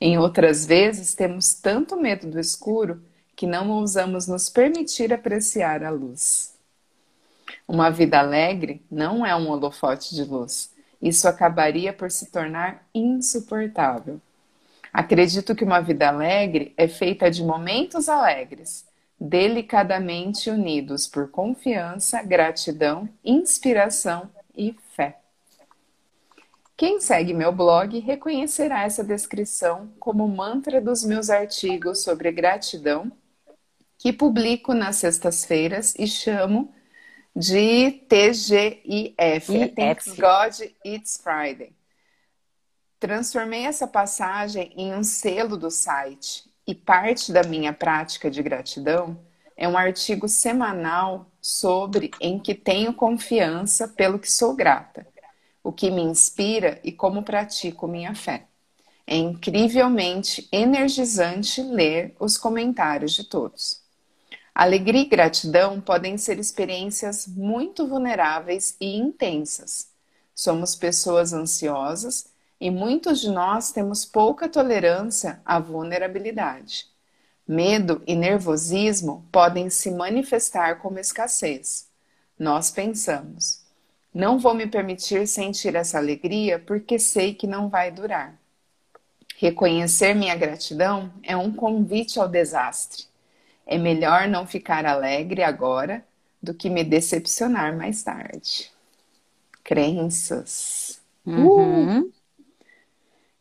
[0.00, 3.00] Em outras vezes, temos tanto medo do escuro
[3.36, 6.56] que não ousamos nos permitir apreciar a luz.
[7.68, 10.72] Uma vida alegre não é um holofote de luz.
[11.00, 14.20] Isso acabaria por se tornar insuportável.
[14.92, 18.84] Acredito que uma vida alegre é feita de momentos alegres,
[19.20, 25.18] delicadamente unidos por confiança, gratidão, inspiração e fé.
[26.76, 33.12] Quem segue meu blog reconhecerá essa descrição como mantra dos meus artigos sobre gratidão,
[33.98, 36.74] que publico nas sextas-feiras e chamo
[37.34, 41.72] de TGIF, é Thanks God It's Friday.
[42.98, 49.18] Transformei essa passagem em um selo do site e parte da minha prática de gratidão
[49.56, 55.04] é um artigo semanal sobre em que tenho confiança pelo que sou grata,
[55.60, 58.46] o que me inspira e como pratico minha fé.
[59.04, 63.82] É incrivelmente energizante ler os comentários de todos.
[64.54, 69.88] Alegria e gratidão podem ser experiências muito vulneráveis e intensas.
[70.34, 72.26] Somos pessoas ansiosas
[72.60, 76.91] e muitos de nós temos pouca tolerância à vulnerabilidade.
[77.46, 81.88] Medo e nervosismo podem se manifestar como escassez.
[82.38, 83.62] Nós pensamos:
[84.14, 88.38] não vou me permitir sentir essa alegria porque sei que não vai durar.
[89.36, 93.06] Reconhecer minha gratidão é um convite ao desastre.
[93.66, 96.04] É melhor não ficar alegre agora
[96.42, 98.70] do que me decepcionar mais tarde.
[99.64, 101.00] Crenças.
[101.26, 102.00] Uhum.
[102.02, 102.21] Uh!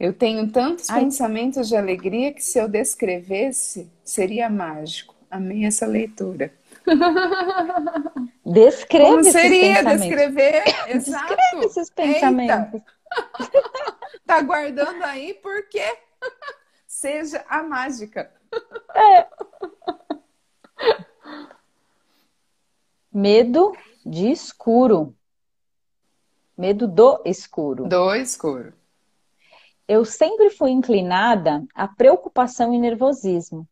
[0.01, 1.01] Eu tenho tantos Ai.
[1.01, 5.13] pensamentos de alegria que se eu descrevesse, seria mágico.
[5.29, 6.51] Amei essa leitura.
[8.43, 10.63] Descreve Como seria descrever?
[10.89, 11.35] Exato.
[11.35, 12.81] Descreve esses pensamentos.
[14.25, 15.83] tá guardando aí porque
[16.87, 18.31] seja a mágica.
[18.95, 19.27] É.
[23.13, 25.15] Medo de escuro.
[26.57, 27.87] Medo do escuro.
[27.87, 28.80] Do escuro
[29.91, 33.67] eu sempre fui inclinada à preocupação e nervosismo.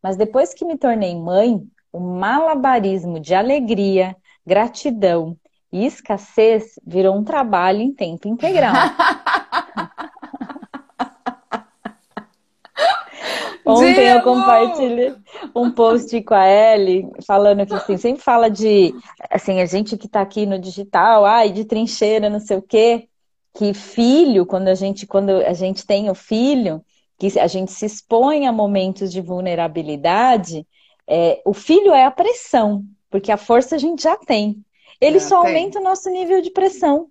[0.00, 1.60] Mas depois que me tornei mãe,
[1.92, 4.14] o malabarismo de alegria,
[4.46, 5.36] gratidão
[5.72, 8.74] e escassez virou um trabalho em tempo integral.
[13.66, 15.16] Ontem eu compartilhei
[15.52, 18.94] um post com a Ellie falando que assim, sempre fala de
[19.28, 23.08] assim, a gente que está aqui no digital, ai, de trincheira, não sei o quê
[23.56, 26.84] que filho, quando a gente, quando a gente tem o filho,
[27.18, 30.66] que a gente se expõe a momentos de vulnerabilidade,
[31.06, 34.62] é, o filho é a pressão, porque a força a gente já tem.
[35.00, 35.54] Ele já só tem.
[35.54, 37.08] aumenta o nosso nível de pressão.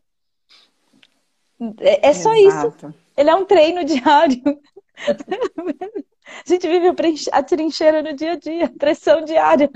[1.79, 2.93] É, é só isso.
[3.17, 4.41] Ele é um treino diário.
[6.27, 6.91] A gente vive
[7.31, 9.69] a trincheira no dia a dia, pressão diária.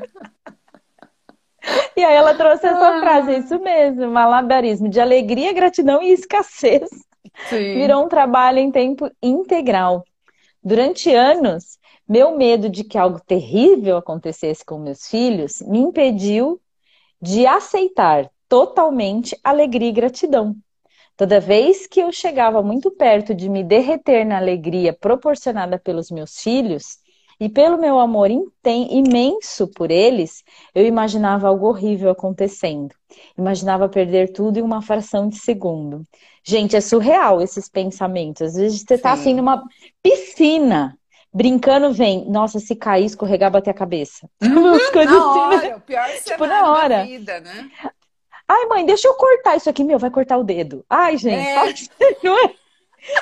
[1.95, 2.99] E aí ela trouxe essa ah.
[2.99, 6.89] frase, é isso mesmo, malabarismo de alegria, gratidão e escassez.
[7.49, 7.73] Sim.
[7.73, 10.03] Virou um trabalho em tempo integral.
[10.63, 16.59] Durante anos, meu medo de que algo terrível acontecesse com meus filhos me impediu
[17.21, 20.55] de aceitar totalmente alegria e gratidão.
[21.15, 26.39] Toda vez que eu chegava muito perto de me derreter na alegria proporcionada pelos meus
[26.39, 26.98] filhos
[27.39, 28.29] e pelo meu amor
[28.65, 30.43] imenso por eles,
[30.75, 32.93] eu imaginava algo horrível acontecendo.
[33.37, 36.03] Imaginava perder tudo em uma fração de segundo.
[36.43, 38.41] Gente, é surreal esses pensamentos.
[38.41, 39.63] Às vezes você está assim numa
[40.03, 40.97] piscina
[41.33, 44.29] brincando vem, nossa, se cair, escorregar, bater a cabeça.
[44.41, 45.75] Uhum, coisas na assim, hora, né?
[45.75, 46.97] o pior tipo, na hora.
[46.97, 47.69] da vida, né?
[48.47, 50.83] Ai, mãe, deixa eu cortar isso aqui, meu, vai cortar o dedo.
[50.89, 52.17] Ai, gente, é.
[52.23, 52.53] não é?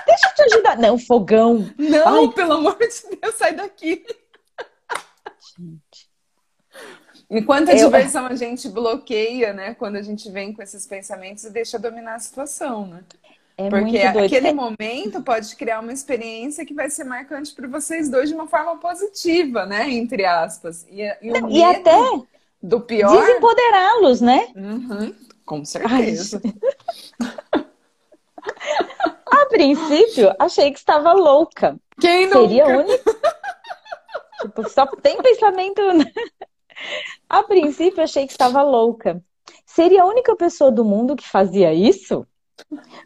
[0.06, 0.78] Deixa eu te ajudar.
[0.78, 1.70] Não, fogão.
[1.78, 2.34] Não, Ai.
[2.34, 4.06] pelo amor de Deus, sai daqui.
[5.58, 6.08] Gente.
[7.30, 7.86] Enquanto a eu...
[7.86, 9.74] diversão a gente bloqueia, né?
[9.76, 13.04] Quando a gente vem com esses pensamentos e deixa dominar a situação, né?
[13.58, 18.30] É Porque aquele momento pode criar uma experiência que vai ser marcante para vocês dois
[18.30, 19.90] de uma forma positiva, né?
[19.90, 20.86] Entre aspas.
[20.92, 21.98] E, e, o e até
[22.62, 23.20] do pior.
[23.20, 24.48] Desempoderá-los, né?
[24.56, 26.40] Uhum, com certeza.
[29.42, 31.78] A princípio, achei que estava louca.
[32.00, 32.42] Quem não?
[32.42, 33.04] Seria a única.
[34.42, 35.82] tipo, só tem pensamento.
[35.94, 36.06] Né?
[37.30, 39.22] A princípio, achei que estava louca.
[39.66, 42.26] Seria a única pessoa do mundo que fazia isso?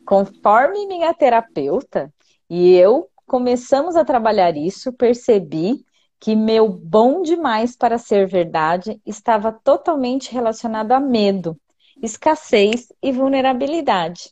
[0.05, 2.13] Conforme minha terapeuta
[2.49, 5.85] e eu começamos a trabalhar isso, percebi
[6.19, 11.59] que meu bom demais para ser verdade estava totalmente relacionado a medo,
[12.01, 14.31] escassez e vulnerabilidade.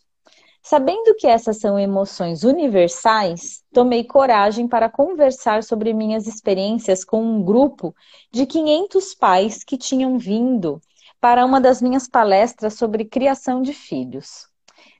[0.62, 7.41] Sabendo que essas são emoções universais, tomei coragem para conversar sobre minhas experiências com um
[7.41, 7.95] grupo
[8.32, 10.82] de 500 pais que tinham vindo
[11.20, 14.47] para uma das minhas palestras sobre criação de filhos.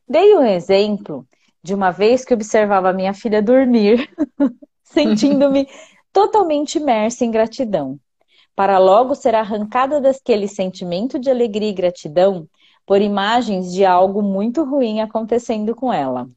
[0.08, 1.28] Dei um exemplo
[1.62, 4.10] de uma vez que observava minha filha dormir,
[4.84, 5.68] sentindo-me
[6.12, 8.00] totalmente imersa em gratidão,
[8.56, 12.48] para logo ser arrancada daquele sentimento de alegria e gratidão
[12.90, 16.28] por imagens de algo muito ruim acontecendo com ela.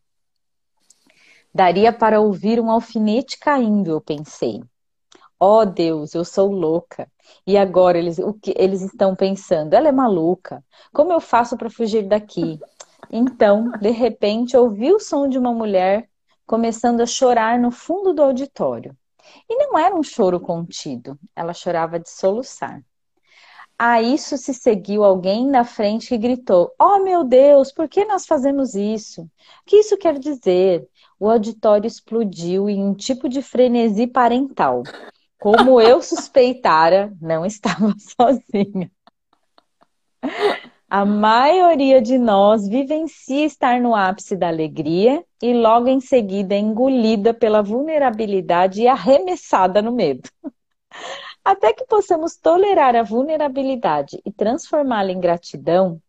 [1.54, 4.62] Daria para ouvir um alfinete caindo, eu pensei.
[5.40, 7.10] Oh Deus, eu sou louca.
[7.46, 9.72] E agora eles, o que eles estão pensando?
[9.72, 10.62] Ela é maluca.
[10.92, 12.60] Como eu faço para fugir daqui?
[13.10, 16.06] Então, de repente, ouvi o som de uma mulher
[16.46, 18.94] começando a chorar no fundo do auditório.
[19.48, 22.84] E não era um choro contido, ela chorava de soluçar.
[23.84, 28.24] A isso se seguiu alguém na frente que gritou: Oh meu Deus, por que nós
[28.24, 29.22] fazemos isso?
[29.22, 29.28] O
[29.66, 30.88] que isso quer dizer?
[31.18, 34.84] O auditório explodiu em um tipo de frenesi parental.
[35.36, 38.88] Como eu suspeitara, não estava sozinha.
[40.88, 47.34] A maioria de nós vivencia estar no ápice da alegria e logo em seguida engolida
[47.34, 50.30] pela vulnerabilidade e arremessada no medo.
[51.44, 56.00] Até que possamos tolerar a vulnerabilidade e transformá-la em gratidão,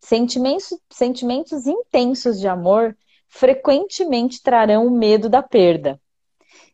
[0.00, 2.96] sentimentos, sentimentos intensos de amor
[3.28, 6.00] frequentemente trarão o medo da perda.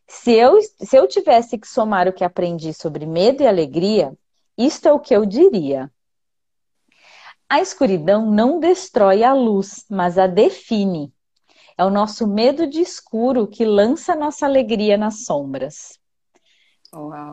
[0.07, 4.17] Se eu, se eu tivesse que somar o que aprendi sobre medo e alegria,
[4.57, 5.91] isto é o que eu diria.
[7.47, 11.13] A escuridão não destrói a luz, mas a define.
[11.77, 15.99] É o nosso medo de escuro que lança nossa alegria nas sombras.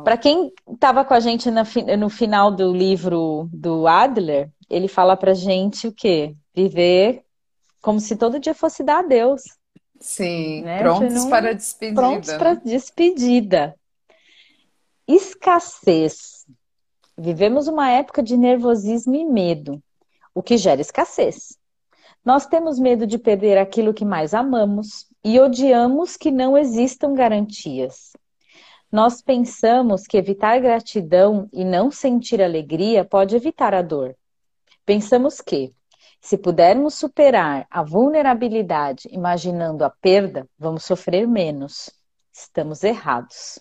[0.05, 5.35] Para quem estava com a gente no final do livro do Adler, ele fala para
[5.35, 6.35] gente o quê?
[6.55, 7.23] Viver
[7.81, 9.43] como se todo dia fosse dar a Deus.
[10.01, 10.79] Sim, né?
[10.79, 11.31] prontos não...
[11.31, 12.01] para a despedida.
[12.01, 13.75] Prontos para a despedida.
[15.07, 16.47] Escassez.
[17.17, 19.83] Vivemos uma época de nervosismo e medo
[20.35, 21.57] o que gera escassez.
[22.25, 28.13] Nós temos medo de perder aquilo que mais amamos e odiamos que não existam garantias.
[28.95, 34.17] Nós pensamos que evitar gratidão e não sentir alegria pode evitar a dor.
[34.87, 35.75] Pensamos que,
[36.21, 41.91] se pudermos superar a vulnerabilidade imaginando a perda, vamos sofrer menos.
[42.33, 43.59] Estamos errados.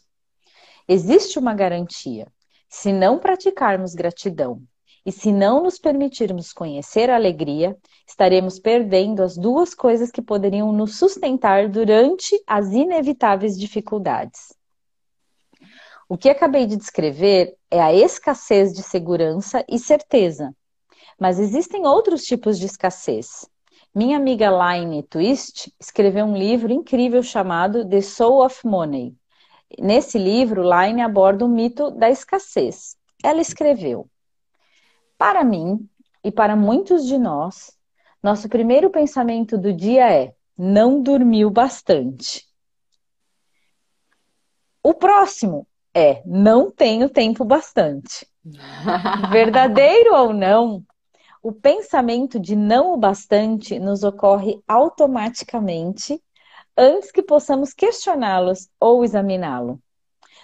[0.87, 2.27] Existe uma garantia.
[2.69, 4.61] Se não praticarmos gratidão
[5.03, 7.75] e se não nos permitirmos conhecer a alegria,
[8.07, 14.53] estaremos perdendo as duas coisas que poderiam nos sustentar durante as inevitáveis dificuldades.
[16.07, 20.53] O que acabei de descrever é a escassez de segurança e certeza.
[21.19, 23.49] Mas existem outros tipos de escassez.
[23.95, 29.15] Minha amiga Laine Twist escreveu um livro incrível chamado The Soul of Money.
[29.79, 32.95] nesse livro, Line aborda o mito da escassez.
[33.23, 34.09] Ela escreveu:
[35.17, 35.87] Para mim
[36.23, 37.77] e para muitos de nós,
[38.21, 42.47] nosso primeiro pensamento do dia é: não dormiu bastante.
[44.81, 48.27] O próximo é: não tenho tempo bastante.
[49.31, 50.83] Verdadeiro ou não,
[51.41, 56.21] o pensamento de não o bastante nos ocorre automaticamente
[56.77, 59.79] antes que possamos questioná-los ou examiná-lo.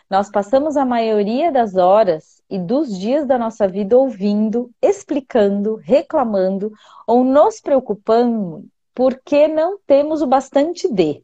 [0.09, 6.71] Nós passamos a maioria das horas e dos dias da nossa vida ouvindo, explicando, reclamando
[7.05, 11.23] ou nos preocupando porque não temos o bastante de.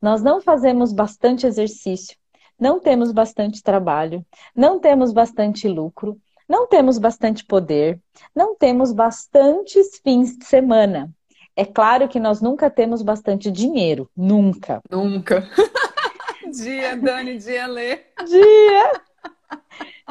[0.00, 2.16] Nós não fazemos bastante exercício,
[2.60, 6.16] não temos bastante trabalho, não temos bastante lucro,
[6.48, 8.00] não temos bastante poder,
[8.34, 11.10] não temos bastantes fins de semana.
[11.56, 14.80] É claro que nós nunca temos bastante dinheiro, nunca.
[14.90, 15.48] Nunca.
[16.52, 18.00] dia, Dani, dia, Lê.
[18.26, 19.09] Dia!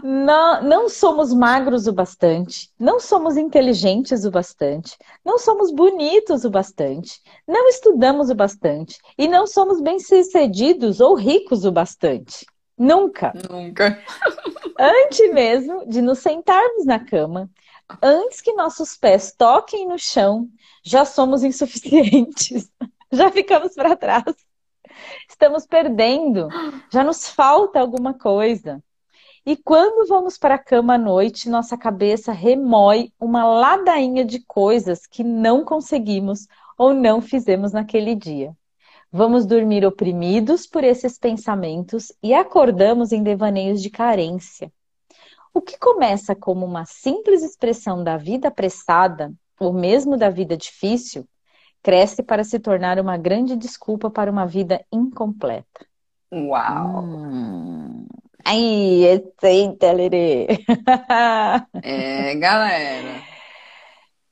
[0.01, 6.49] Não, não somos magros o bastante, não somos inteligentes o bastante, não somos bonitos o
[6.49, 12.45] bastante, não estudamos o bastante e não somos bem-sucedidos ou ricos o bastante.
[12.77, 13.33] Nunca.
[13.49, 14.01] Nunca.
[14.79, 17.49] Antes mesmo de nos sentarmos na cama,
[18.01, 20.47] antes que nossos pés toquem no chão,
[20.81, 22.71] já somos insuficientes.
[23.11, 24.35] Já ficamos para trás.
[25.27, 26.47] Estamos perdendo.
[26.91, 28.83] Já nos falta alguma coisa.
[29.49, 35.07] E quando vamos para a cama à noite, nossa cabeça remói uma ladainha de coisas
[35.07, 36.47] que não conseguimos
[36.77, 38.55] ou não fizemos naquele dia.
[39.11, 44.71] Vamos dormir oprimidos por esses pensamentos e acordamos em devaneios de carência.
[45.51, 51.27] O que começa como uma simples expressão da vida apressada, ou mesmo da vida difícil,
[51.81, 55.87] cresce para se tornar uma grande desculpa para uma vida incompleta.
[56.31, 57.03] Uau!
[57.03, 58.05] Hum.
[58.43, 60.47] Aí, eita, Lerê!
[61.83, 63.23] É, galera.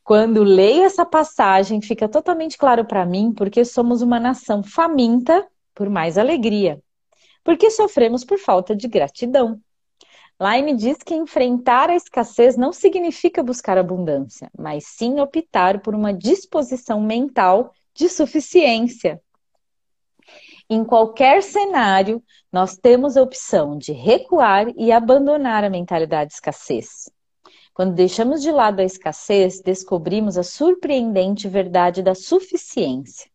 [0.03, 5.45] Quando leio essa passagem, fica totalmente claro para mim porque somos uma nação faminta
[5.75, 6.81] por mais alegria,
[7.43, 9.59] porque sofremos por falta de gratidão.
[10.39, 16.13] Laine diz que enfrentar a escassez não significa buscar abundância, mas sim optar por uma
[16.13, 19.19] disposição mental de suficiência.
[20.69, 27.09] Em qualquer cenário, nós temos a opção de recuar e abandonar a mentalidade de escassez.
[27.73, 33.31] Quando deixamos de lado a escassez, descobrimos a surpreendente verdade da suficiência.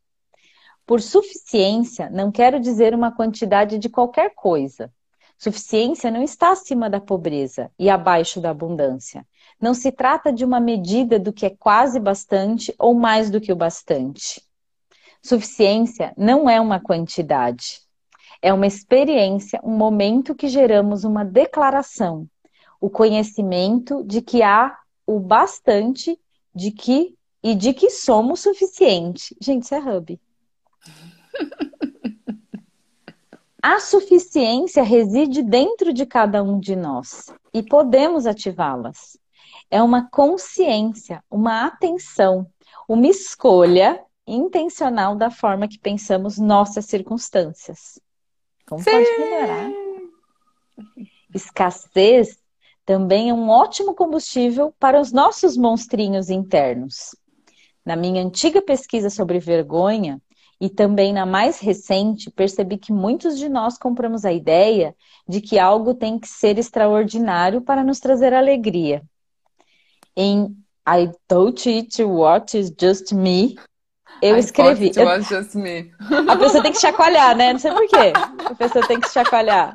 [0.85, 4.93] Por suficiência, não quero dizer uma quantidade de qualquer coisa.
[5.39, 9.27] Suficiência não está acima da pobreza e abaixo da abundância.
[9.59, 13.53] Não se trata de uma medida do que é quase bastante ou mais do que
[13.53, 14.43] o bastante.
[15.23, 17.81] Suficiência não é uma quantidade.
[18.43, 22.29] É uma experiência, um momento que geramos uma declaração,
[22.81, 26.19] o conhecimento de que há o bastante
[26.53, 29.37] de que e de que somos suficiente.
[29.41, 30.21] Gente, isso é hub.
[33.65, 39.17] A suficiência reside dentro de cada um de nós e podemos ativá-las.
[39.71, 42.45] É uma consciência, uma atenção,
[42.89, 48.01] uma escolha intencional da forma que pensamos nossas circunstâncias.
[48.67, 48.91] Como Sim.
[48.91, 49.71] pode melhorar?
[51.35, 52.39] Escassez
[52.85, 57.15] também é um ótimo combustível para os nossos monstrinhos internos.
[57.85, 60.21] Na minha antiga pesquisa sobre vergonha,
[60.63, 64.95] e também na mais recente, percebi que muitos de nós compramos a ideia
[65.27, 69.03] de que algo tem que ser extraordinário para nos trazer alegria.
[70.17, 70.57] Em
[70.89, 73.57] I Don't It What Is Just Me,
[74.21, 74.93] eu I escrevi.
[75.55, 75.93] Me.
[76.29, 77.53] A pessoa tem que chacoalhar, né?
[77.53, 78.13] Não sei porquê.
[78.45, 79.75] A pessoa tem que chacoalhar.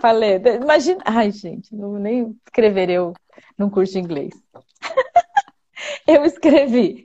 [0.00, 0.40] Falei.
[0.60, 1.00] Imagina.
[1.04, 3.14] Ai, gente, não nem escrever eu
[3.56, 4.34] num curso de inglês.
[6.06, 7.04] eu escrevi.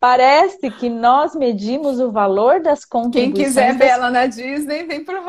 [0.00, 3.34] Parece que nós medimos o valor das contribuições.
[3.34, 5.28] Quem quiser ver ela na Disney, vem pro Hub.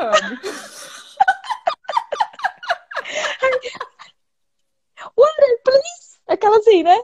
[5.16, 6.20] Water, please!
[6.28, 6.96] Aquela assim, né?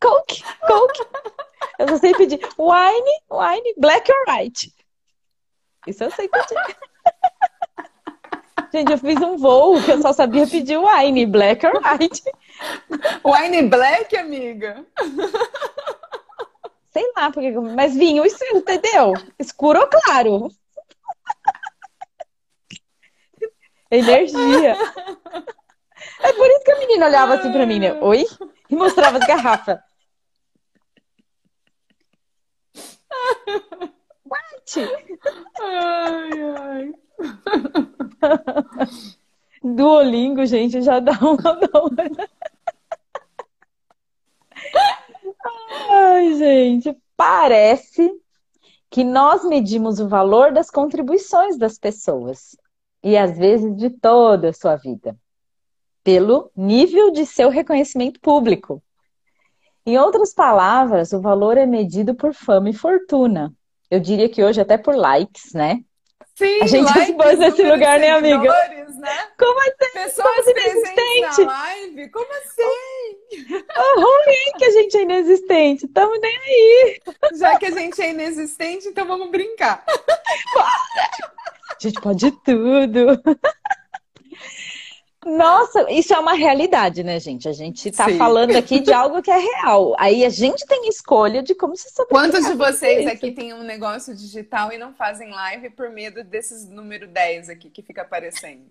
[0.00, 1.00] Coke, Coke.
[1.78, 4.74] Eu só sei pedir wine, wine, black or white.
[5.86, 6.56] Isso eu sei pedir.
[8.72, 12.22] Gente, eu fiz um voo que eu só sabia pedir wine, black or white.
[13.24, 14.84] Wine black, amiga?
[16.90, 19.14] Sei lá, porque, mas vinho, isso, entendeu?
[19.38, 20.48] Escuro ou claro?
[23.90, 24.76] Energia.
[26.20, 27.92] É por isso que a menina olhava assim pra mim, né?
[28.00, 28.24] Oi?
[28.68, 29.78] E mostrava as garrafas.
[34.24, 34.90] What?
[35.60, 36.94] Ai, ai.
[39.62, 41.92] Duolingo, gente, já dá uma dor.
[45.90, 48.10] Ai, gente, parece
[48.88, 52.56] que nós medimos o valor das contribuições das pessoas
[53.02, 55.16] e às vezes de toda a sua vida
[56.02, 58.82] pelo nível de seu reconhecimento público.
[59.86, 63.52] Em outras palavras, o valor é medido por fama e fortuna.
[63.90, 65.80] Eu diria que hoje até por likes, né?
[66.36, 68.50] Sim, a gente likes, expôs nesse lugar, né, amiga?
[69.00, 69.28] Né?
[69.38, 69.92] Como assim?
[69.92, 72.10] Pessoas presentes na live?
[72.10, 73.62] Como assim?
[73.76, 75.88] Oh, ruim que a gente é inexistente.
[75.88, 77.00] Tamo nem aí.
[77.38, 79.84] Já que a gente é inexistente, então vamos brincar.
[81.70, 83.22] A gente pode tudo.
[85.24, 87.46] Nossa, isso é uma realidade, né, gente?
[87.46, 88.16] A gente tá Sim.
[88.16, 89.94] falando aqui de algo que é real.
[89.98, 92.32] Aí a gente tem escolha de como se sobreviver.
[92.32, 96.66] Quantos de vocês aqui têm um negócio digital e não fazem live por medo desses
[96.68, 98.64] número 10 aqui que fica aparecendo?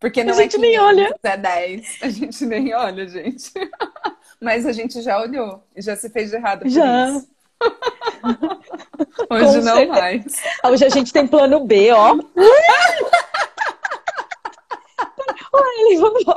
[0.00, 1.14] Porque não a gente é 500, nem olha.
[1.22, 1.98] é 10.
[2.02, 3.52] A gente nem olha, gente.
[4.40, 7.10] Mas a gente já olhou e já se fez de errado por já.
[7.10, 7.28] isso.
[9.30, 9.92] Hoje Com não certeza.
[9.92, 10.42] mais.
[10.64, 12.16] Hoje a gente tem plano B, ó.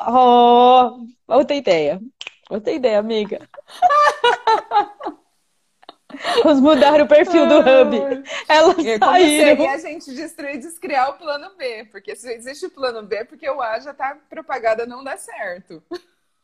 [0.08, 2.00] Oh, outra ideia.
[2.50, 3.48] Outra ideia, amiga.
[6.44, 8.24] Vamos mudar o perfil do Hub.
[8.48, 9.70] Elas eu saíram.
[9.70, 11.86] a gente destruir, descriar o plano B.
[11.92, 15.82] Porque se existe o plano B, porque o A já tá propagada, não dá certo.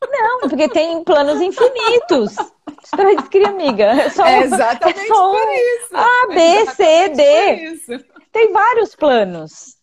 [0.02, 2.34] Não, porque tem planos infinitos.
[2.80, 3.84] Destrói, descria, amiga.
[3.84, 5.30] É, só, é exatamente é só...
[5.30, 5.96] por isso.
[5.96, 8.04] A, B, é C, D.
[8.32, 9.79] Tem vários planos.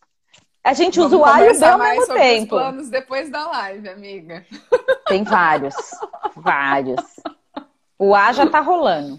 [0.68, 2.56] A gente Vamos usa o A e o B ao mesmo tempo.
[2.58, 4.46] Os planos depois da live, amiga.
[5.08, 5.74] Tem vários,
[6.36, 7.02] vários.
[7.98, 9.18] O A já tá rolando.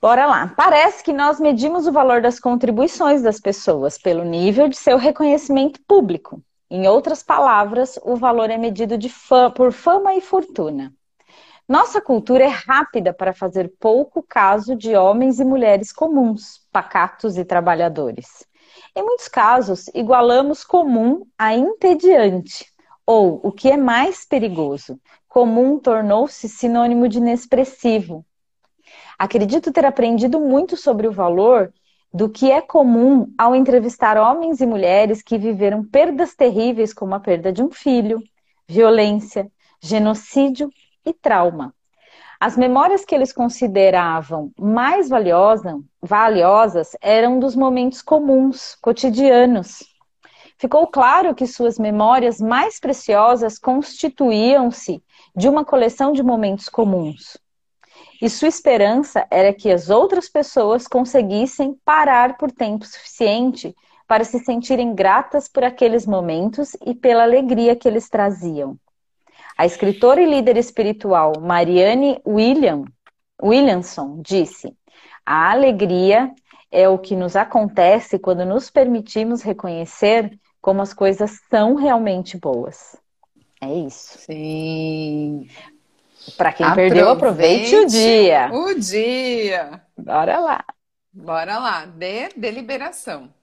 [0.00, 0.54] Bora lá.
[0.56, 5.80] Parece que nós medimos o valor das contribuições das pessoas pelo nível de seu reconhecimento
[5.88, 6.40] público.
[6.70, 10.94] Em outras palavras, o valor é medido fama, por fama e fortuna.
[11.68, 17.44] Nossa cultura é rápida para fazer pouco caso de homens e mulheres comuns, pacatos e
[17.44, 18.46] trabalhadores.
[18.98, 22.66] Em muitos casos, igualamos comum a entediante,
[23.06, 28.26] ou, o que é mais perigoso, comum tornou-se sinônimo de inexpressivo.
[29.16, 31.72] Acredito ter aprendido muito sobre o valor
[32.12, 37.20] do que é comum ao entrevistar homens e mulheres que viveram perdas terríveis como a
[37.20, 38.20] perda de um filho,
[38.66, 39.48] violência,
[39.80, 40.72] genocídio
[41.06, 41.72] e trauma.
[42.40, 49.82] As memórias que eles consideravam mais valiosas, eram dos momentos comuns, cotidianos.
[50.56, 55.02] Ficou claro que suas memórias mais preciosas constituíam-se
[55.34, 57.36] de uma coleção de momentos comuns.
[58.22, 63.74] E sua esperança era que as outras pessoas conseguissem parar por tempo suficiente
[64.06, 68.78] para se sentirem gratas por aqueles momentos e pela alegria que eles traziam.
[69.58, 72.84] A escritora e líder espiritual Marianne William,
[73.42, 74.72] Williamson disse:
[75.26, 76.32] A alegria
[76.70, 82.96] é o que nos acontece quando nos permitimos reconhecer como as coisas são realmente boas.
[83.60, 84.18] É isso.
[84.20, 85.48] Sim.
[86.36, 88.50] Para quem aproveite perdeu, aproveite o dia.
[88.52, 89.82] O dia.
[89.96, 90.64] Bora lá.
[91.12, 91.84] Bora lá.
[91.84, 93.34] De deliberação.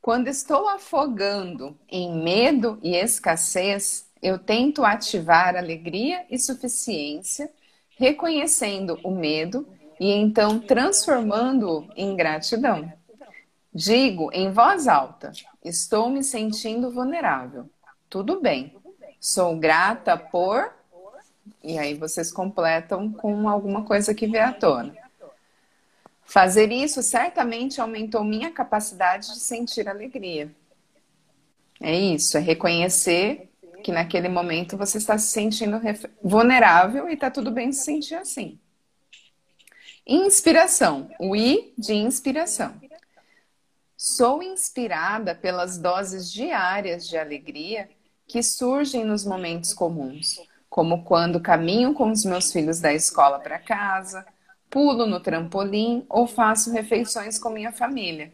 [0.00, 7.50] Quando estou afogando em medo e escassez, eu tento ativar alegria e suficiência,
[7.96, 9.66] reconhecendo o medo
[9.98, 12.92] e então transformando-o em gratidão.
[13.72, 15.32] Digo em voz alta:
[15.64, 17.68] estou me sentindo vulnerável.
[18.08, 18.74] Tudo bem.
[19.20, 20.74] Sou grata por.
[21.62, 24.94] E aí vocês completam com alguma coisa que vê à tona.
[26.24, 30.50] Fazer isso certamente aumentou minha capacidade de sentir alegria.
[31.80, 33.49] É isso, é reconhecer
[33.80, 35.80] que naquele momento você está se sentindo
[36.22, 38.58] vulnerável e está tudo bem se sentir assim.
[40.06, 41.10] Inspiração.
[41.18, 42.74] O I de inspiração.
[43.96, 47.88] Sou inspirada pelas doses diárias de alegria
[48.26, 53.58] que surgem nos momentos comuns, como quando caminho com os meus filhos da escola para
[53.58, 54.24] casa,
[54.70, 58.32] pulo no trampolim ou faço refeições com minha família.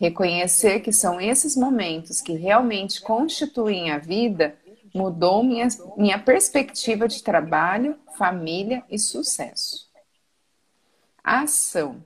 [0.00, 4.56] Reconhecer que são esses momentos que realmente constituem a vida
[4.94, 5.66] mudou minha,
[5.96, 9.90] minha perspectiva de trabalho, família e sucesso.
[11.22, 12.04] Ação.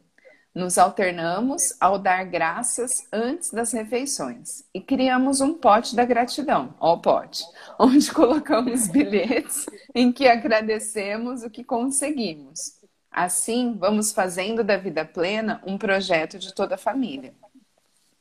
[0.55, 6.97] Nos alternamos ao dar graças antes das refeições e criamos um pote da gratidão, ó
[6.97, 7.45] pote,
[7.78, 12.78] onde colocamos bilhetes em que agradecemos o que conseguimos.
[13.11, 17.34] Assim, vamos fazendo da vida plena um projeto de toda a família.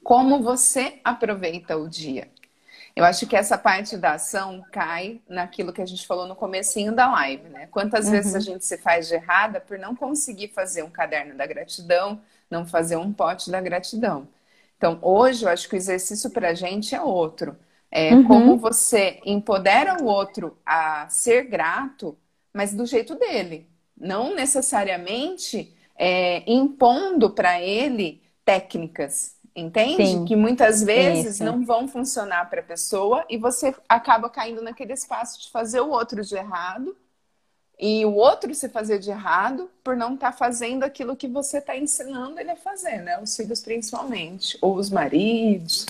[0.04, 2.30] Como você aproveita o dia?
[2.98, 6.92] Eu acho que essa parte da ação cai naquilo que a gente falou no comecinho
[6.92, 7.68] da live, né?
[7.68, 8.12] Quantas uhum.
[8.12, 12.20] vezes a gente se faz de errada por não conseguir fazer um caderno da gratidão,
[12.50, 14.28] não fazer um pote da gratidão.
[14.78, 17.56] Então, hoje eu acho que o exercício para a gente é outro.
[17.92, 18.24] É uhum.
[18.24, 22.18] como você empodera o outro a ser grato,
[22.52, 23.70] mas do jeito dele.
[23.96, 30.06] Não necessariamente é, impondo para ele técnicas, entende?
[30.06, 30.26] Sim.
[30.26, 31.44] Que muitas vezes Isso.
[31.44, 35.90] não vão funcionar para a pessoa e você acaba caindo naquele espaço de fazer o
[35.90, 36.96] outro de errado
[37.80, 41.58] e o outro se fazer de errado por não estar tá fazendo aquilo que você
[41.58, 43.20] está ensinando ele a fazer, né?
[43.22, 45.86] Os filhos principalmente, ou os maridos.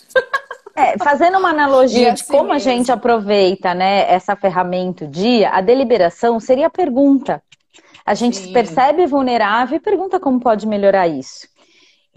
[0.76, 2.54] É, fazendo uma analogia assim de como mesmo.
[2.54, 7.42] a gente aproveita, né, essa ferramenta dia, a deliberação seria a pergunta.
[8.06, 8.44] A gente Sim.
[8.44, 11.48] se percebe vulnerável e pergunta como pode melhorar isso.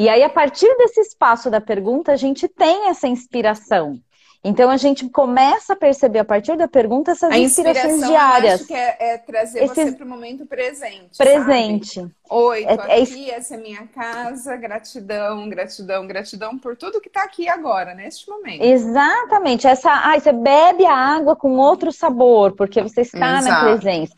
[0.00, 4.00] E aí, a partir desse espaço da pergunta, a gente tem essa inspiração.
[4.42, 8.54] Então a gente começa a perceber a partir da pergunta essas a inspirações diárias.
[8.54, 9.74] acho que é, é trazer Esse...
[9.74, 11.18] você para o momento presente.
[11.18, 12.00] Presente.
[12.00, 12.14] Sabe?
[12.30, 13.34] Oi, tô é, é aqui, é...
[13.34, 18.64] essa é minha casa, gratidão, gratidão, gratidão por tudo que está aqui agora, neste momento.
[18.64, 19.66] Exatamente.
[19.66, 23.44] Essa, ah, você bebe a água com outro sabor, porque você está Exato.
[23.44, 24.14] na presença.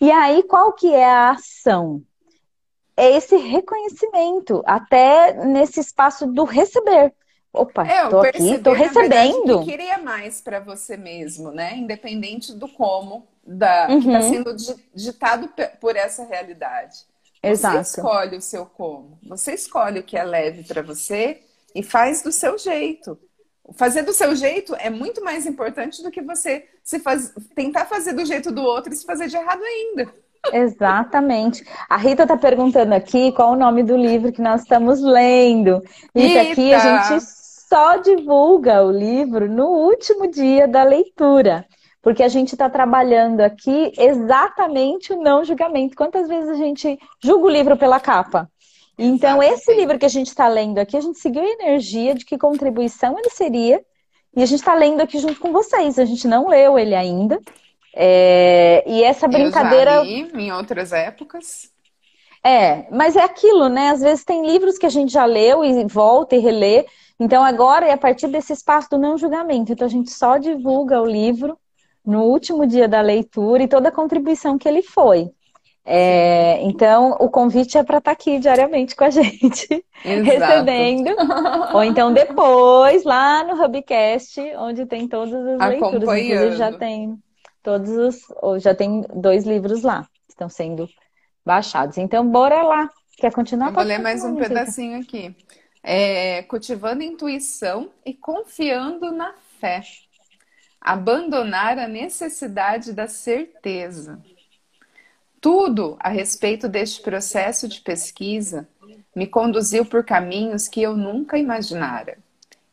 [0.00, 2.00] E aí, qual que é a ação?
[2.96, 7.12] É esse reconhecimento, até nesse espaço do receber.
[7.52, 9.46] Opa, é, tô aqui, tô recebendo.
[9.46, 11.76] Verdade, que queria mais para você mesmo, né?
[11.76, 14.00] Independente do como, da, uhum.
[14.00, 14.56] que está sendo
[14.94, 15.48] ditado
[15.80, 16.98] por essa realidade.
[17.42, 17.84] Exato.
[17.84, 19.18] Você escolhe o seu como.
[19.26, 21.42] Você escolhe o que é leve para você
[21.74, 23.18] e faz do seu jeito.
[23.74, 27.32] Fazer do seu jeito é muito mais importante do que você se faz...
[27.54, 30.14] tentar fazer do jeito do outro e se fazer de errado ainda.
[30.52, 31.64] Exatamente.
[31.88, 35.82] A Rita está perguntando aqui qual o nome do livro que nós estamos lendo.
[36.14, 37.24] Rita, aqui a gente
[37.68, 41.64] só divulga o livro no último dia da leitura.
[42.00, 45.96] Porque a gente está trabalhando aqui exatamente o não julgamento.
[45.96, 48.48] Quantas vezes a gente julga o livro pela capa?
[48.98, 52.24] Então, esse livro que a gente está lendo aqui, a gente seguiu a energia de
[52.24, 53.84] que contribuição ele seria.
[54.34, 55.98] E a gente está lendo aqui junto com vocês.
[55.98, 57.40] A gente não leu ele ainda.
[57.98, 58.84] É...
[58.86, 59.94] E essa brincadeira.
[59.94, 61.70] Eu já li em outras épocas.
[62.44, 63.88] É, mas é aquilo, né?
[63.88, 66.86] Às vezes tem livros que a gente já leu e volta e relê.
[67.18, 69.72] Então, agora é a partir desse espaço do não julgamento.
[69.72, 71.58] Então, a gente só divulga o livro
[72.04, 75.30] no último dia da leitura e toda a contribuição que ele foi.
[75.84, 81.16] É, então, o convite é para estar tá aqui diariamente com a gente, recebendo.
[81.72, 86.02] Ou então depois, lá no Hubcast, onde tem todas as leituras.
[86.02, 87.18] Inclusive, já tem
[87.66, 88.62] todos os.
[88.62, 90.88] Já tem dois livros lá, que estão sendo
[91.44, 91.98] baixados.
[91.98, 92.88] Então, bora lá.
[93.16, 93.72] Quer continuar?
[93.72, 95.34] vou ler mais um pedacinho aqui
[95.86, 99.80] é, cultivando intuição e confiando na fé.
[100.80, 104.20] Abandonar a necessidade da certeza.
[105.40, 108.68] Tudo a respeito deste processo de pesquisa
[109.14, 112.18] me conduziu por caminhos que eu nunca imaginara.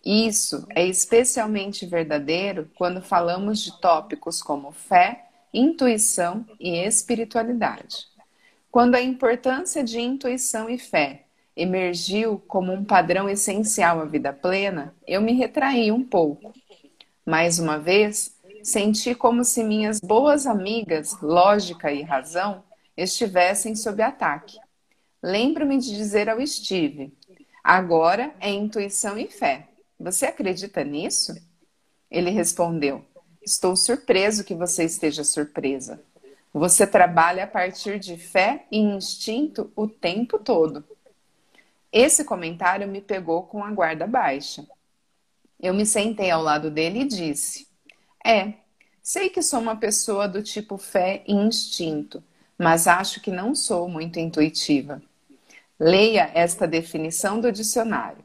[0.06, 8.08] Isso é especialmente verdadeiro quando falamos de tópicos como fé, intuição e espiritualidade.
[8.70, 11.24] Quando a importância de intuição e fé
[11.56, 16.52] emergiu como um padrão essencial à vida plena, eu me retraí um pouco.
[17.26, 22.64] Mais uma vez, senti como se minhas boas amigas, lógica e razão,
[22.98, 24.58] estivessem sob ataque.
[25.22, 27.14] Lembro-me de dizer ao Steve:
[27.64, 29.70] agora é intuição e fé.
[30.04, 31.34] Você acredita nisso?
[32.12, 33.06] Ele respondeu:
[33.42, 36.04] Estou surpreso que você esteja surpresa.
[36.54, 40.84] Você trabalha a partir de fé e instinto o tempo todo.
[41.90, 44.68] Esse comentário me pegou com a guarda baixa.
[45.58, 47.66] Eu me sentei ao lado dele e disse:
[48.26, 48.56] É,
[49.02, 52.22] sei que sou uma pessoa do tipo fé e instinto,
[52.58, 55.02] mas acho que não sou muito intuitiva.
[55.80, 58.23] Leia esta definição do dicionário.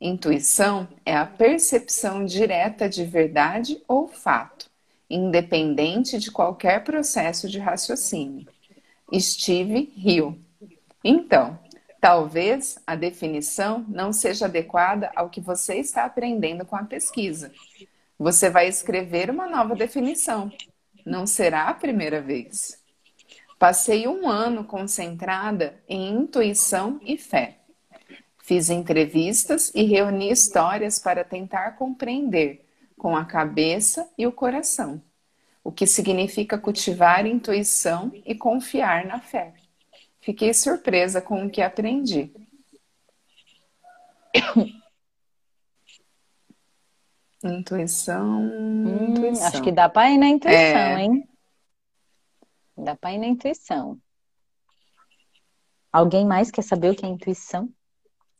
[0.00, 4.70] Intuição é a percepção direta de verdade ou fato,
[5.08, 8.46] independente de qualquer processo de raciocínio.
[9.18, 10.38] Steve Hill.
[11.02, 11.58] Então,
[12.04, 17.50] Talvez a definição não seja adequada ao que você está aprendendo com a pesquisa.
[18.18, 20.52] Você vai escrever uma nova definição.
[21.02, 22.78] Não será a primeira vez.
[23.58, 27.60] Passei um ano concentrada em intuição e fé.
[28.46, 32.62] Fiz entrevistas e reuni histórias para tentar compreender
[32.98, 35.02] com a cabeça e o coração
[35.64, 39.54] o que significa cultivar intuição e confiar na fé.
[40.20, 42.30] Fiquei surpresa com o que aprendi.
[47.42, 48.42] Intuição.
[48.42, 49.46] Hum, intuição.
[49.48, 51.02] acho que dá para ir na intuição, É.
[51.02, 51.26] hein?
[52.76, 53.98] Dá para ir na intuição.
[55.90, 57.72] Alguém mais quer saber o que é intuição?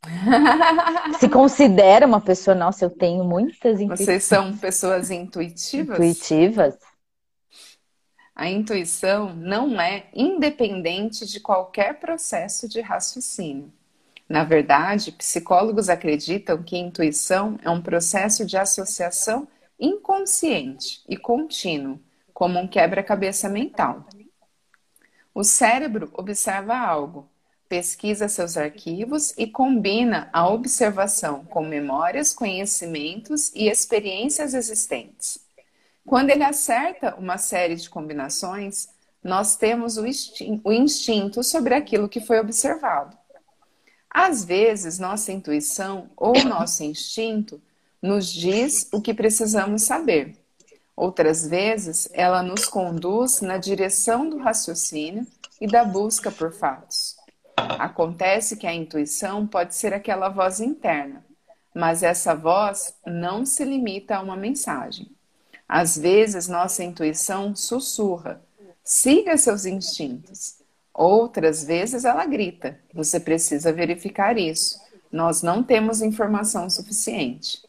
[1.19, 5.97] Se considera uma pessoa, nossa, eu tenho muitas intuições Vocês são pessoas intuitivas?
[5.97, 6.75] intuitivas.
[8.35, 13.71] A intuição não é independente de qualquer processo de raciocínio.
[14.27, 19.47] Na verdade, psicólogos acreditam que intuição é um processo de associação
[19.79, 21.99] inconsciente e contínuo,
[22.33, 24.05] como um quebra-cabeça mental.
[25.33, 27.29] O cérebro observa algo,
[27.67, 35.39] pesquisa seus arquivos e combina a observação com memórias, conhecimentos e experiências existentes.
[36.05, 38.87] Quando ele acerta uma série de combinações,
[39.23, 43.17] nós temos o instin- o instinto sobre aquilo que foi observado.
[44.09, 47.61] Às vezes, nossa intuição ou nosso instinto
[48.01, 50.37] nos diz o que precisamos saber.
[50.95, 55.25] Outras vezes, ela nos conduz na direção do raciocínio
[55.59, 57.14] e da busca por fatos.
[57.55, 61.25] Acontece que a intuição pode ser aquela voz interna,
[61.73, 65.09] mas essa voz não se limita a uma mensagem.
[65.67, 68.41] Às vezes, nossa intuição sussurra:
[68.83, 70.57] siga seus instintos.
[70.93, 74.79] Outras vezes, ela grita: você precisa verificar isso.
[75.11, 77.63] Nós não temos informação suficiente.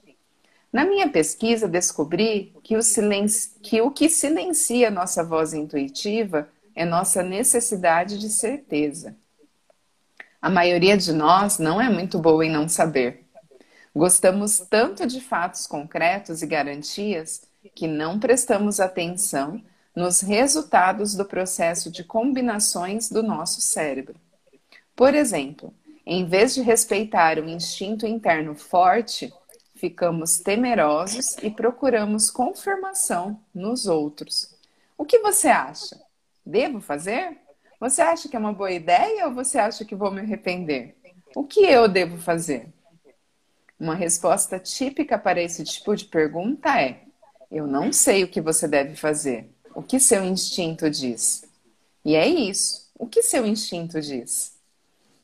[0.72, 3.52] Na minha pesquisa, descobri que o, silenci...
[3.62, 9.16] que o que silencia nossa voz intuitiva é nossa necessidade de certeza.
[10.40, 13.24] A maioria de nós não é muito boa em não saber.
[13.94, 17.42] Gostamos tanto de fatos concretos e garantias
[17.74, 19.62] que não prestamos atenção
[19.94, 24.14] nos resultados do processo de combinações do nosso cérebro.
[24.94, 25.72] Por exemplo,
[26.04, 29.32] em vez de respeitar um instinto interno forte,
[29.74, 34.54] ficamos temerosos e procuramos confirmação nos outros.
[34.96, 36.00] O que você acha?
[36.44, 37.38] Devo fazer?
[37.78, 40.96] Você acha que é uma boa ideia ou você acha que vou me arrepender?
[41.34, 42.72] O que eu devo fazer?
[43.78, 47.02] Uma resposta típica para esse tipo de pergunta é:
[47.50, 49.50] Eu não sei o que você deve fazer.
[49.74, 51.44] O que seu instinto diz?
[52.02, 52.90] E é isso.
[52.98, 54.56] O que seu instinto diz?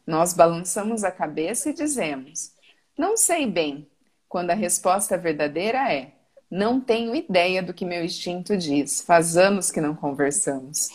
[0.07, 2.53] Nós balançamos a cabeça e dizemos:
[2.99, 3.89] Não sei bem.
[4.29, 6.13] Quando a resposta verdadeira é:
[6.51, 9.01] Não tenho ideia do que meu instinto diz.
[9.01, 10.91] Faz anos que não conversamos.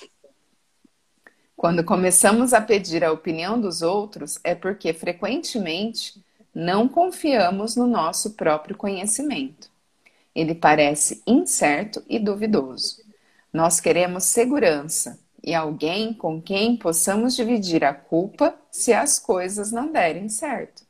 [1.57, 8.33] Quando começamos a pedir a opinião dos outros, é porque frequentemente não confiamos no nosso
[8.35, 9.67] próprio conhecimento.
[10.35, 13.01] Ele parece incerto e duvidoso.
[13.51, 19.91] Nós queremos segurança e alguém com quem possamos dividir a culpa se as coisas não
[19.91, 20.83] derem certo.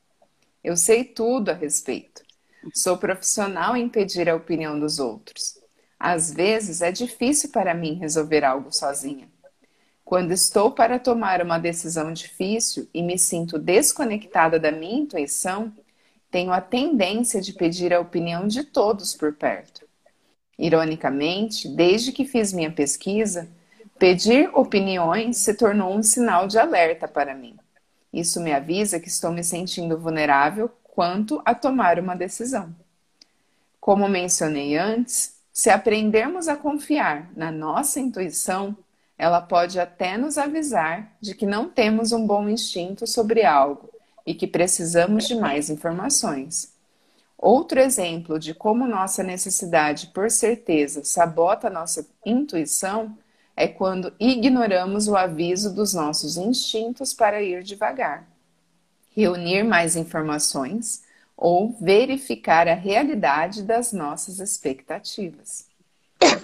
[0.62, 2.22] Eu sei tudo a respeito.
[2.74, 5.58] Sou profissional em pedir a opinião dos outros.
[5.98, 9.30] Às vezes é difícil para mim resolver algo sozinha.
[10.08, 15.70] Quando estou para tomar uma decisão difícil e me sinto desconectada da minha intuição,
[16.32, 19.86] tenho a tendência de pedir a opinião de todos por perto.
[20.58, 23.50] Ironicamente, desde que fiz minha pesquisa,
[24.00, 27.58] pedir opiniões se tornou um sinal de alerta para mim.
[28.14, 32.74] Isso me avisa que estou me sentindo vulnerável quanto a tomar uma decisão.
[33.78, 38.74] Como mencionei antes, se aprendermos a confiar na nossa intuição,
[39.18, 43.90] ela pode até nos avisar de que não temos um bom instinto sobre algo
[44.26, 46.74] e que precisamos de mais informações.
[47.38, 53.18] Outro exemplo de como nossa necessidade por certeza sabota nossa intuição
[53.56, 58.28] é quando ignoramos o aviso dos nossos instintos para ir devagar,
[59.16, 61.04] reunir mais informações
[61.36, 65.66] ou verificar a realidade das nossas expectativas.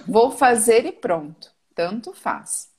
[0.07, 2.69] Vou fazer e pronto, tanto faz.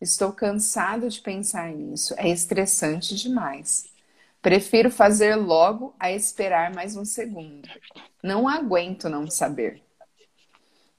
[0.00, 3.86] Estou cansado de pensar nisso, é estressante demais.
[4.42, 7.66] Prefiro fazer logo a esperar mais um segundo.
[8.22, 9.82] Não aguento não saber.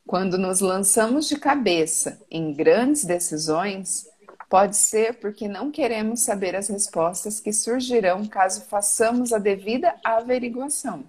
[0.07, 4.07] Quando nos lançamos de cabeça em grandes decisões,
[4.49, 11.05] pode ser porque não queremos saber as respostas que surgirão caso façamos a devida averiguação.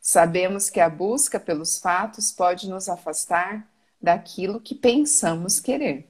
[0.00, 3.69] Sabemos que a busca pelos fatos pode nos afastar
[4.00, 6.08] daquilo que pensamos querer.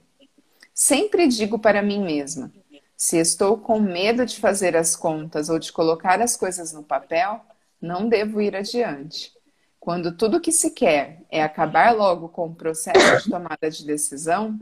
[0.73, 2.51] Sempre digo para mim mesma:
[2.95, 7.41] se estou com medo de fazer as contas ou de colocar as coisas no papel,
[7.81, 9.33] não devo ir adiante.
[9.79, 14.59] Quando tudo que se quer é acabar logo com o processo de tomada de decisão,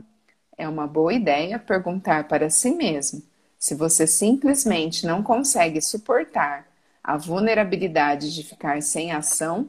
[0.56, 3.22] é uma boa ideia perguntar para si mesmo
[3.58, 6.66] se você simplesmente não consegue suportar
[7.04, 9.68] a vulnerabilidade de ficar sem ação,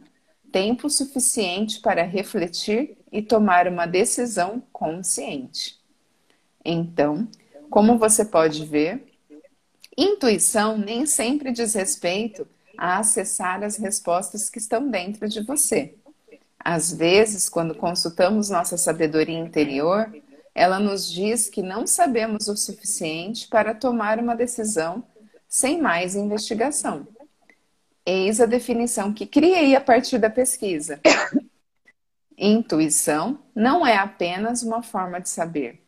[0.50, 5.80] tempo suficiente para refletir e tomar uma decisão consciente.
[6.64, 7.28] Então,
[7.70, 9.04] como você pode ver,
[9.98, 12.48] intuição nem sempre diz respeito
[12.78, 15.96] a acessar as respostas que estão dentro de você.
[16.60, 20.12] Às vezes, quando consultamos nossa sabedoria interior,
[20.54, 25.04] ela nos diz que não sabemos o suficiente para tomar uma decisão
[25.48, 27.08] sem mais investigação.
[28.06, 31.00] Eis a definição que criei a partir da pesquisa.
[32.44, 35.80] Intuição não é apenas uma forma de saber,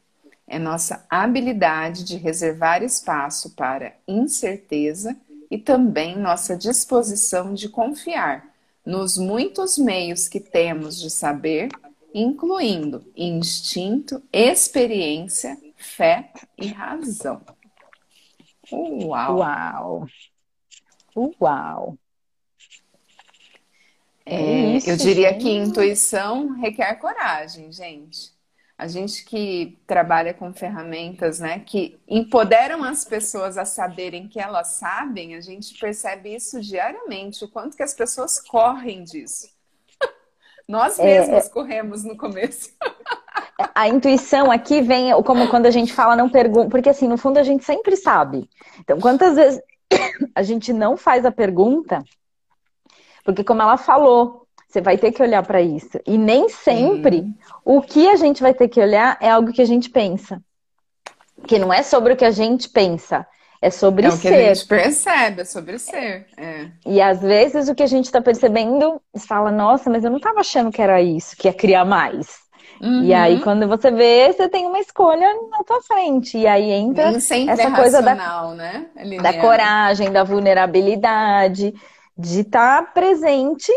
[0.47, 5.17] é nossa habilidade de reservar espaço para incerteza
[5.49, 8.53] e também nossa disposição de confiar
[8.85, 11.69] nos muitos meios que temos de saber,
[12.13, 17.41] incluindo instinto, experiência, fé e razão.
[18.71, 19.37] Uau!
[19.39, 20.07] Uau!
[21.41, 21.97] Uau!
[24.25, 25.43] É, é isso, eu diria gente.
[25.43, 28.31] que intuição requer coragem, gente.
[28.77, 34.79] A gente que trabalha com ferramentas, né, que empoderam as pessoas a saberem que elas
[34.79, 39.47] sabem, a gente percebe isso diariamente, o quanto que as pessoas correm disso.
[40.67, 42.71] Nós é, mesmos é, corremos no começo.
[43.75, 47.37] A intuição aqui vem, como quando a gente fala não pergunta, porque assim, no fundo
[47.37, 48.49] a gente sempre sabe.
[48.79, 49.61] Então, quantas vezes
[50.35, 52.03] a gente não faz a pergunta,
[53.23, 55.99] porque como ela falou, você vai ter que olhar para isso.
[56.05, 57.25] E nem sempre
[57.63, 60.41] o que a gente vai ter que olhar é algo que a gente pensa.
[61.47, 63.25] Que não é sobre o que a gente pensa,
[63.61, 64.15] é sobre é ser.
[64.15, 66.25] É o que a gente percebe, é sobre ser.
[66.37, 66.67] É.
[66.85, 70.17] E às vezes o que a gente está percebendo, você fala, nossa, mas eu não
[70.17, 72.43] estava achando que era isso, que ia criar mais.
[72.81, 73.03] Uhum.
[73.03, 76.37] E aí, quando você vê, você tem uma escolha na tua frente.
[76.37, 78.15] E aí entra essa coisa da,
[78.55, 78.87] né?
[79.21, 81.73] da coragem, da vulnerabilidade,
[82.17, 83.71] de estar tá presente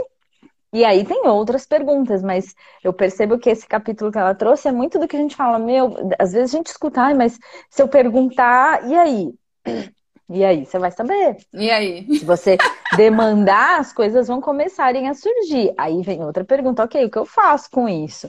[0.72, 4.72] e aí tem outras perguntas, mas eu percebo que esse capítulo que ela trouxe é
[4.72, 7.38] muito do que a gente fala, meu, às vezes a gente escuta, ah, mas
[7.70, 9.34] se eu perguntar, e aí?
[10.28, 11.36] E aí, você vai saber.
[11.54, 12.04] E aí?
[12.18, 12.58] Se você
[12.96, 15.72] demandar, as coisas vão começarem a surgir.
[15.78, 18.28] Aí vem outra pergunta, ok, o que eu faço com isso?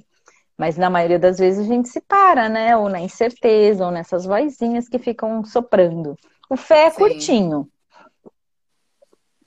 [0.55, 2.78] Mas na maioria das vezes a gente se para, né?
[2.78, 6.16] Ou na incerteza, ou nessas vozinhas que ficam soprando.
[6.47, 6.99] O fé é Sim.
[6.99, 7.68] curtinho.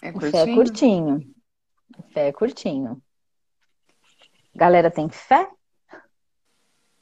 [0.03, 0.28] É curtinho?
[0.28, 1.34] O fé é curtinho.
[2.12, 3.03] Fé é curtinho.
[4.55, 5.48] Galera tem fé?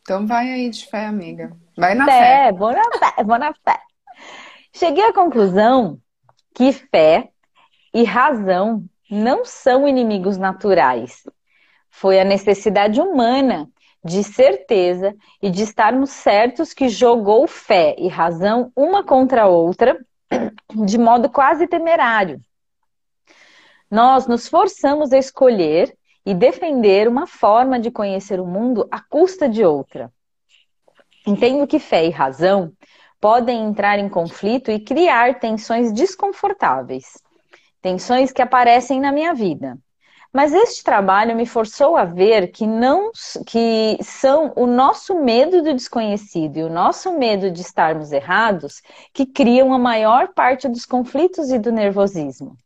[0.00, 1.56] Então vai aí de fé, amiga.
[1.76, 2.12] Vai na fé.
[2.12, 2.52] fé.
[2.52, 3.78] Vou na fé, vou na fé.
[4.72, 5.98] Cheguei à conclusão
[6.54, 7.30] que fé
[7.94, 11.22] e razão não são inimigos naturais.
[11.90, 13.68] Foi a necessidade humana
[14.04, 19.98] de certeza e de estarmos certos que jogou fé e razão uma contra a outra
[20.86, 22.40] de modo quase temerário
[23.90, 29.48] nós nos forçamos a escolher e defender uma forma de conhecer o mundo à custa
[29.48, 30.12] de outra.
[31.26, 32.72] Entendo que fé e razão
[33.20, 37.18] podem entrar em conflito e criar tensões desconfortáveis,
[37.80, 39.76] tensões que aparecem na minha vida.
[40.32, 43.10] Mas este trabalho me forçou a ver que não
[43.46, 48.82] que são o nosso medo do desconhecido e o nosso medo de estarmos errados
[49.14, 52.56] que criam a maior parte dos conflitos e do nervosismo.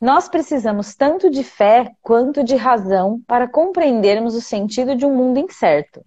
[0.00, 5.38] Nós precisamos tanto de fé quanto de razão para compreendermos o sentido de um mundo
[5.38, 6.02] incerto.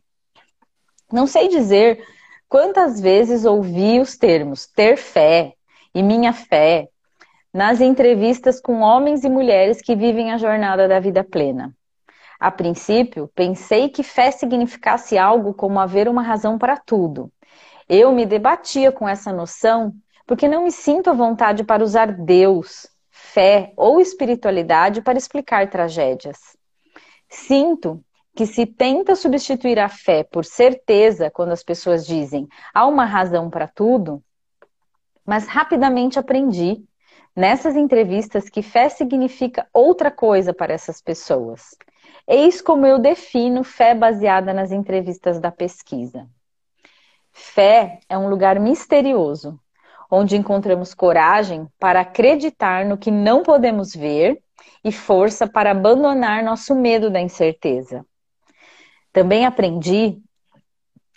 [1.11, 2.03] Não sei dizer
[2.49, 5.53] quantas vezes ouvi os termos ter fé
[5.93, 6.89] e minha fé
[7.53, 11.71] nas entrevistas com homens e mulheres que vivem a jornada da vida plena.
[12.39, 17.31] A princípio, pensei que fé significasse algo como haver uma razão para tudo.
[17.87, 19.93] Eu me debatia com essa noção
[20.25, 22.87] porque não me sinto à vontade para usar Deus,
[23.34, 26.38] fé ou espiritualidade para explicar tragédias.
[27.27, 28.03] Sinto
[28.36, 33.49] que se tenta substituir a fé por certeza quando as pessoas dizem há uma razão
[33.49, 34.23] para tudo,
[35.25, 36.84] mas rapidamente aprendi
[37.36, 41.75] nessas entrevistas que fé significa outra coisa para essas pessoas.
[42.27, 46.29] Eis como eu defino fé baseada nas entrevistas da pesquisa.
[47.31, 49.59] Fé é um lugar misterioso,
[50.16, 54.39] onde encontramos coragem para acreditar no que não podemos ver
[54.86, 58.05] e força para abandonar nosso medo da incerteza.
[59.11, 60.20] Também aprendi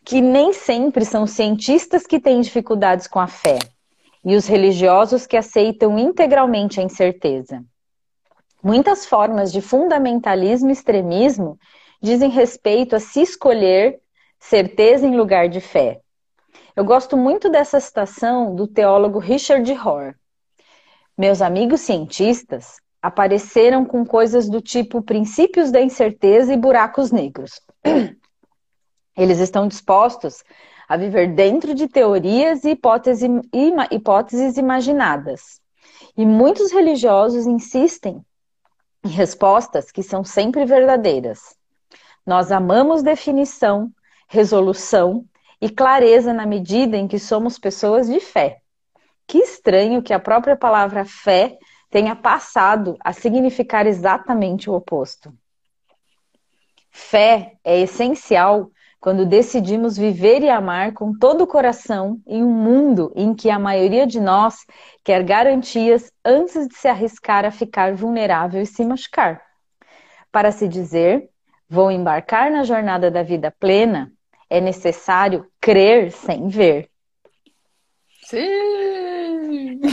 [0.03, 3.59] que nem sempre são cientistas que têm dificuldades com a fé
[4.25, 7.63] e os religiosos que aceitam integralmente a incerteza.
[8.63, 11.59] Muitas formas de fundamentalismo e extremismo
[12.01, 14.01] dizem respeito a se escolher
[14.41, 16.01] certeza em lugar de fé.
[16.77, 20.14] Eu gosto muito dessa citação do teólogo Richard Rohr.
[21.16, 27.62] Meus amigos cientistas apareceram com coisas do tipo princípios da incerteza e buracos negros.
[29.16, 30.45] Eles estão dispostos
[30.87, 33.27] a viver dentro de teorias e hipóteses,
[33.91, 35.62] hipóteses imaginadas.
[36.14, 38.22] E muitos religiosos insistem
[39.03, 41.57] em respostas que são sempre verdadeiras.
[42.27, 43.91] Nós amamos definição,
[44.29, 45.24] resolução
[45.61, 48.59] e clareza na medida em que somos pessoas de fé.
[49.27, 51.59] Que estranho que a própria palavra fé
[51.91, 55.33] tenha passado a significar exatamente o oposto.
[56.91, 63.13] Fé é essencial quando decidimos viver e amar com todo o coração em um mundo
[63.15, 64.57] em que a maioria de nós
[65.05, 69.41] quer garantias antes de se arriscar a ficar vulnerável e se machucar.
[70.33, 71.29] Para se dizer,
[71.69, 74.13] vou embarcar na jornada da vida plena,
[74.49, 76.91] é necessário crer sem ver.
[78.25, 79.81] Sim!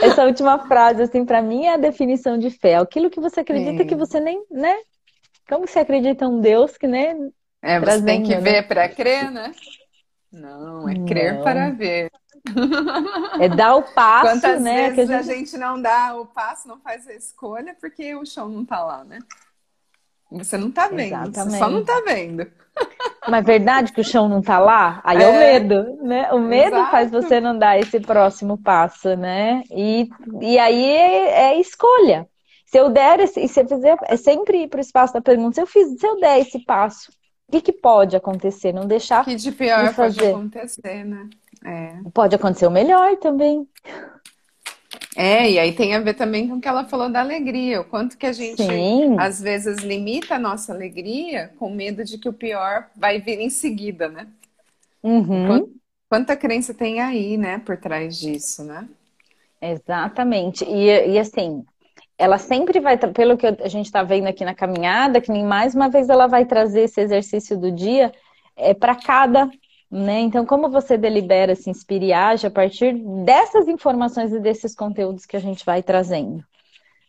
[0.00, 2.76] Essa última frase, assim, para mim é a definição de fé.
[2.76, 3.86] Aquilo que você acredita Sim.
[3.86, 4.76] que você nem, né?
[5.48, 7.16] Como você acredita em um Deus que, né?
[7.60, 8.40] É, você trazendo, tem que né?
[8.40, 9.52] ver para crer, né?
[10.32, 11.42] Não, é crer não.
[11.42, 12.10] para ver.
[13.40, 14.90] É dar o passo, Quantas né?
[14.90, 15.30] Vezes a, gente...
[15.30, 18.82] a gente não dá o passo, não faz a escolha, porque o chão não tá
[18.82, 19.18] lá, né?
[20.38, 21.50] Você não tá vendo, Exatamente.
[21.52, 22.46] você só não tá vendo.
[23.28, 25.00] Mas é verdade que o chão não tá lá?
[25.04, 26.32] Aí é, é o medo, né?
[26.32, 26.90] O medo Exato.
[26.90, 29.62] faz você não dar esse próximo passo, né?
[29.70, 30.08] E,
[30.40, 32.26] e aí é, é escolha.
[32.66, 35.54] Se eu der esse, se eu fizer, é sempre ir para o espaço da pergunta.
[35.54, 37.12] Se eu fiz, se eu der esse passo,
[37.48, 38.72] o que, que pode acontecer?
[38.72, 39.24] Não deixar.
[39.24, 40.20] que de pior de fazer.
[40.20, 41.28] pode acontecer, né?
[41.64, 41.96] É.
[42.12, 43.68] Pode acontecer o melhor também.
[45.14, 47.84] É, e aí tem a ver também com o que ela falou da alegria, o
[47.84, 49.16] quanto que a gente Sim.
[49.18, 53.50] às vezes limita a nossa alegria com medo de que o pior vai vir em
[53.50, 54.26] seguida, né?
[55.02, 55.70] Uhum.
[56.08, 58.88] Quanta crença tem aí, né, por trás disso, né?
[59.60, 60.64] Exatamente.
[60.64, 61.64] E, e assim,
[62.16, 65.74] ela sempre vai, pelo que a gente está vendo aqui na caminhada, que nem mais
[65.74, 68.12] uma vez ela vai trazer esse exercício do dia
[68.56, 69.50] é, para cada
[69.92, 70.20] né?
[70.20, 72.94] Então, como você delibera, se inspira e age a partir
[73.26, 76.42] dessas informações e desses conteúdos que a gente vai trazendo?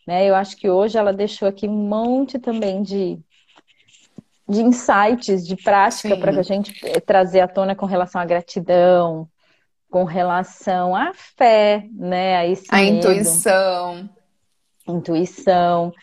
[0.05, 0.29] Né?
[0.29, 3.17] Eu acho que hoje ela deixou aqui um monte também de,
[4.49, 9.29] de insights, de prática para a gente eh, trazer à tona com relação à gratidão,
[9.89, 12.35] com relação à fé, né?
[12.35, 14.09] A, a medo, intuição.
[14.85, 15.93] Intuição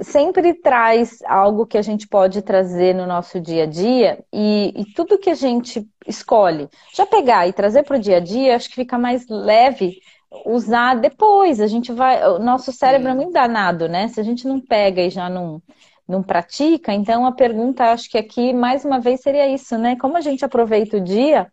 [0.00, 4.84] sempre traz algo que a gente pode trazer no nosso dia a dia e, e
[4.94, 8.68] tudo que a gente escolhe já pegar e trazer para o dia a dia, acho
[8.68, 9.98] que fica mais leve
[10.46, 11.60] usar depois.
[11.60, 14.08] A gente vai, o nosso cérebro é muito danado, né?
[14.08, 15.62] Se a gente não pega e já não
[16.06, 19.94] não pratica, então a pergunta acho que aqui mais uma vez seria isso, né?
[19.96, 21.52] Como a gente aproveita o dia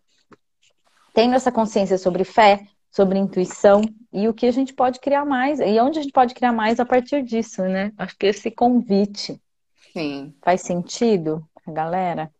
[1.13, 2.61] tendo essa consciência sobre fé,
[2.95, 3.81] sobre intuição
[4.13, 6.79] e o que a gente pode criar mais e onde a gente pode criar mais
[6.79, 7.91] a partir disso, né?
[7.97, 9.41] Acho que esse convite
[9.91, 10.33] Sim.
[10.41, 12.31] faz sentido, galera.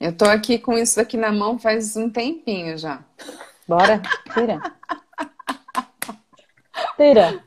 [0.00, 3.04] Eu tô aqui com isso aqui na mão faz um tempinho já.
[3.68, 4.00] Bora,
[4.32, 4.62] tira.
[6.96, 7.44] Tira.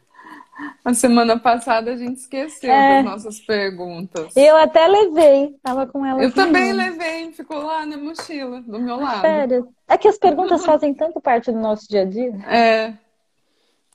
[0.84, 3.03] A semana passada a gente esqueceu é.
[3.03, 4.36] das nossas perguntas.
[4.36, 6.24] Eu até levei, tava com ela.
[6.24, 9.22] Eu também levei, ficou lá na mochila, do meu lado.
[9.22, 9.68] Sério.
[9.88, 12.34] É que as perguntas fazem tanto parte do nosso dia a dia.
[12.47, 12.93] É.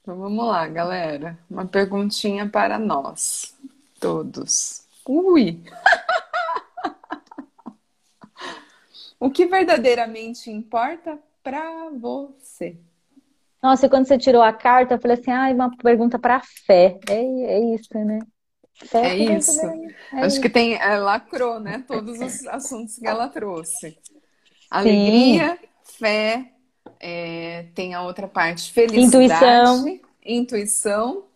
[0.03, 1.39] Então vamos lá, galera.
[1.49, 3.57] Uma perguntinha para nós,
[3.99, 4.83] todos.
[5.07, 5.63] Ui!
[9.18, 12.76] o que verdadeiramente importa para você?
[13.62, 16.99] Nossa, e quando você tirou a carta, eu falei assim, ah, uma pergunta para fé.
[17.08, 18.20] É, é isso, né?
[18.87, 19.61] Fé é isso.
[19.61, 20.41] É Acho isso.
[20.41, 21.84] que tem, é, lacrou, né?
[21.87, 23.99] Todos os assuntos que ela trouxe.
[24.70, 25.96] Alegria, Sim.
[25.99, 26.53] fé,
[26.99, 31.30] é, tem a outra parte, felicidade, intuição, intuição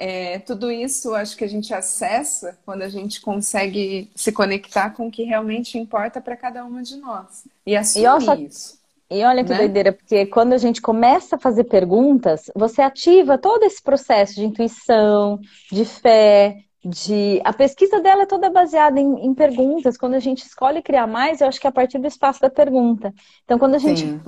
[0.00, 5.08] é, tudo isso acho que a gente acessa quando a gente consegue se conectar com
[5.08, 7.48] o que realmente importa para cada uma de nós.
[7.66, 8.77] E assumir e isso.
[9.10, 9.58] E olha que né?
[9.58, 14.44] doideira, porque quando a gente começa a fazer perguntas, você ativa todo esse processo de
[14.44, 15.38] intuição,
[15.72, 17.40] de fé, de.
[17.42, 19.96] A pesquisa dela é toda baseada em, em perguntas.
[19.96, 22.50] Quando a gente escolhe criar mais, eu acho que é a partir do espaço da
[22.50, 23.12] pergunta.
[23.44, 24.20] Então, quando a gente Sim.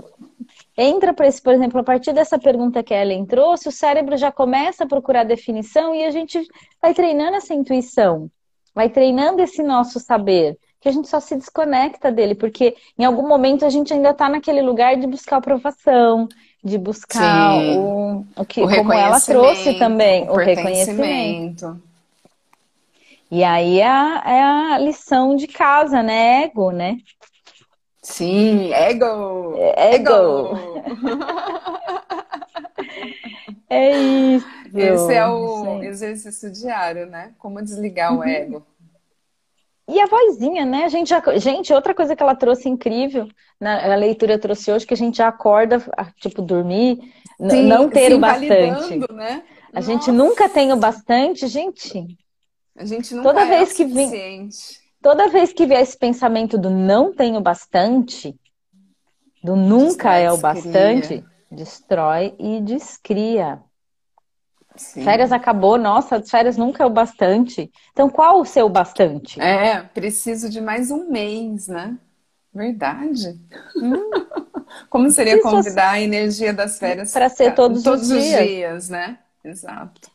[0.78, 4.16] entra para esse, por exemplo, a partir dessa pergunta que a Ellen trouxe, o cérebro
[4.16, 6.42] já começa a procurar definição e a gente
[6.80, 8.30] vai treinando essa intuição,
[8.74, 13.26] vai treinando esse nosso saber que a gente só se desconecta dele, porque em algum
[13.28, 16.28] momento a gente ainda está naquele lugar de buscar aprovação,
[16.64, 21.80] de buscar o, o que, o como ela trouxe também, o, o reconhecimento.
[23.30, 26.44] E aí é a, é a lição de casa, né?
[26.44, 26.96] Ego, né?
[28.02, 29.54] Sim, ego!
[29.76, 30.56] Ego!
[30.56, 30.80] ego.
[33.70, 34.46] É isso.
[34.74, 35.84] Esse é o Sim.
[35.84, 37.32] exercício diário, né?
[37.38, 38.66] Como desligar o ego.
[39.90, 40.84] E a vozinha, né?
[40.84, 41.22] A gente, já...
[41.36, 43.28] gente, outra coisa que ela trouxe incrível,
[43.60, 46.98] na a leitura trouxe hoje, que a gente já acorda, ah, tipo, dormir,
[47.48, 49.12] Sim, não ter o bastante.
[49.12, 49.42] né?
[49.72, 52.06] A gente Nossa, nunca tem o bastante, gente.
[52.76, 54.48] A gente nunca Toda é vez o que vem-.
[55.02, 58.38] Toda vez que vier esse pensamento do não tenho bastante,
[59.42, 63.60] do nunca Destrói, é o bastante, destrói e descria.
[64.80, 65.04] Sim.
[65.04, 67.70] Férias acabou, nossa, férias nunca é o bastante.
[67.92, 69.38] Então, qual o seu bastante?
[69.40, 71.98] É, preciso de mais um mês, né?
[72.52, 73.38] Verdade.
[74.90, 75.38] Como seria Hum.
[75.38, 78.46] Isso convidar a energia das férias Pra ser ca- todos os dias.
[78.46, 79.18] dias, né?
[79.44, 80.10] Exato.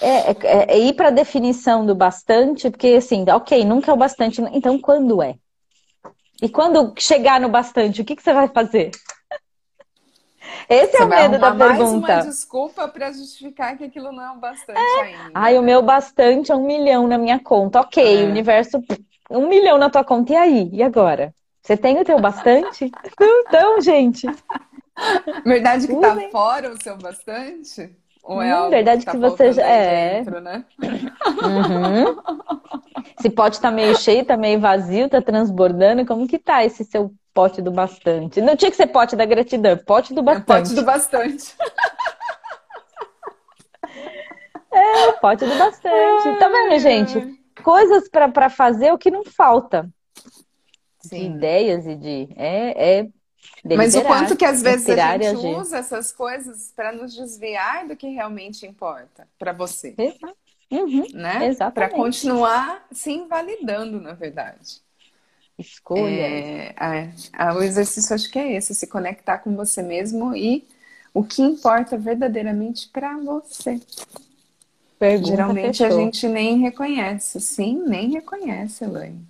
[0.00, 3.96] É, é- é ir para a definição do bastante, porque assim, ok, nunca é o
[3.96, 5.34] bastante, então quando é?
[6.42, 8.90] E quando chegar no bastante, o que que você vai fazer?
[10.68, 12.28] Esse é Você o vai medo da arrumar mais uma pergunta.
[12.28, 15.30] desculpa para justificar que aquilo não é o bastante ainda.
[15.34, 17.80] Ai, o meu bastante é um milhão na minha conta.
[17.80, 18.24] Ok, É.
[18.26, 18.78] o universo,
[19.30, 20.32] um milhão na tua conta.
[20.32, 20.68] E aí?
[20.72, 21.34] E agora?
[21.62, 22.90] Você tem o teu bastante?
[23.20, 24.26] Então, gente,
[25.44, 27.96] Verdade que tá fora o seu bastante?
[28.28, 30.18] Ou é Hum, verdade que, tá que você já- é.
[30.22, 30.62] dentro, né?
[31.42, 32.16] uhum.
[33.18, 36.04] Esse pote tá meio cheio, tá meio vazio, tá transbordando.
[36.04, 38.42] Como que tá esse seu pote do bastante?
[38.42, 40.44] Não tinha que ser pote da gratidão, pote do É bastante.
[40.46, 41.56] pote do bastante.
[44.70, 46.38] É, pote do bastante.
[46.38, 47.38] Tá vendo, gente?
[47.64, 49.88] Coisas pra pra fazer o que não falta.
[51.02, 51.36] De Sim.
[51.36, 52.28] ideias e de.
[52.36, 53.08] É, é
[53.76, 55.56] Mas o quanto que às vezes a gente agir.
[55.56, 60.36] usa essas coisas para nos desviar do que realmente importa para você, Exato.
[60.70, 61.54] Uhum, né?
[61.72, 64.82] Para continuar se invalidando, na verdade.
[65.58, 66.02] Escolha.
[66.02, 70.66] É, é, é, o exercício acho que é esse, se conectar com você mesmo e
[71.12, 73.80] o que importa verdadeiramente para você.
[74.98, 79.26] Pergunta Geralmente a gente nem reconhece, sim, nem reconhece, Elaine.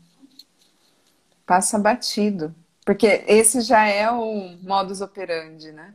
[1.47, 2.55] Passa batido.
[2.89, 5.93] Porque esse já é o modus operandi, né?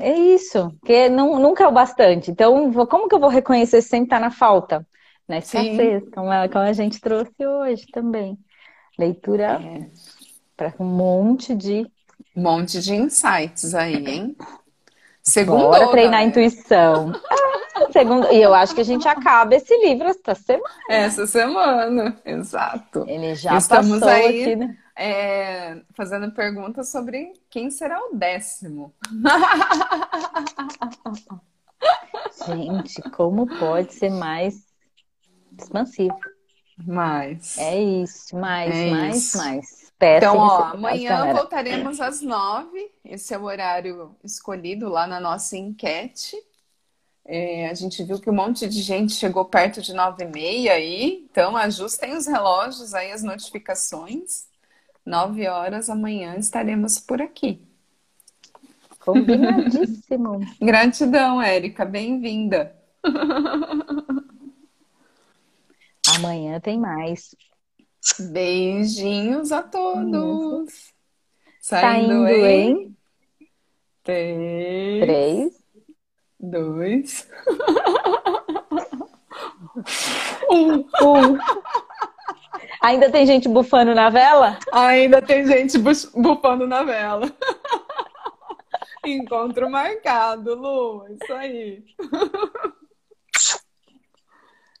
[0.00, 2.30] É isso, porque não, nunca é o bastante.
[2.30, 4.86] Então, como que eu vou reconhecer se sempre tá na falta?
[5.26, 8.38] Na escassez, como a, como a gente trouxe hoje também.
[8.96, 9.90] Leitura É.
[10.56, 11.84] para um monte de.
[12.36, 14.36] Um monte de insights aí, hein?
[15.20, 17.10] Segundo Bora treinar a intuição.
[17.92, 20.74] Segundo, e eu acho que a gente acaba esse livro esta semana.
[20.88, 23.04] Essa semana, exato.
[23.08, 24.42] Ele já Estamos passou aí.
[24.42, 24.76] aqui, né?
[24.96, 28.94] É, fazendo perguntas sobre quem será o décimo.
[32.46, 34.66] Gente, como pode ser mais
[35.58, 36.18] expansivo?
[36.86, 37.58] Mas.
[37.58, 39.38] É isso, mais, É mais, isso.
[39.38, 39.80] mais.
[39.98, 42.90] Peça Então, ó, amanhã voltaremos às nove.
[43.04, 46.34] Esse é o horário escolhido lá na nossa enquete.
[47.22, 50.72] É, a gente viu que um monte de gente chegou perto de nove e meia
[50.72, 51.26] aí.
[51.30, 54.48] Então, ajustem os relógios aí, as notificações.
[55.10, 57.60] Nove horas amanhã estaremos por aqui.
[59.00, 60.38] Combinadíssimo.
[60.62, 61.84] Gratidão, Érica.
[61.84, 62.72] Bem-vinda.
[66.14, 67.34] Amanhã tem mais.
[68.20, 70.94] Beijinhos a todos.
[71.60, 72.96] Saindo em
[74.04, 75.52] Três, três.
[76.38, 77.28] dois,
[80.50, 80.84] um.
[81.02, 81.36] Um.
[82.82, 84.58] Ainda tem gente bufando na vela?
[84.72, 87.30] Ainda tem gente buf- bufando na vela.
[89.04, 91.06] Encontro marcado, Lu.
[91.22, 91.84] Isso aí.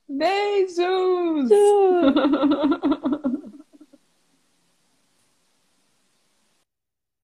[0.08, 1.50] Beijos!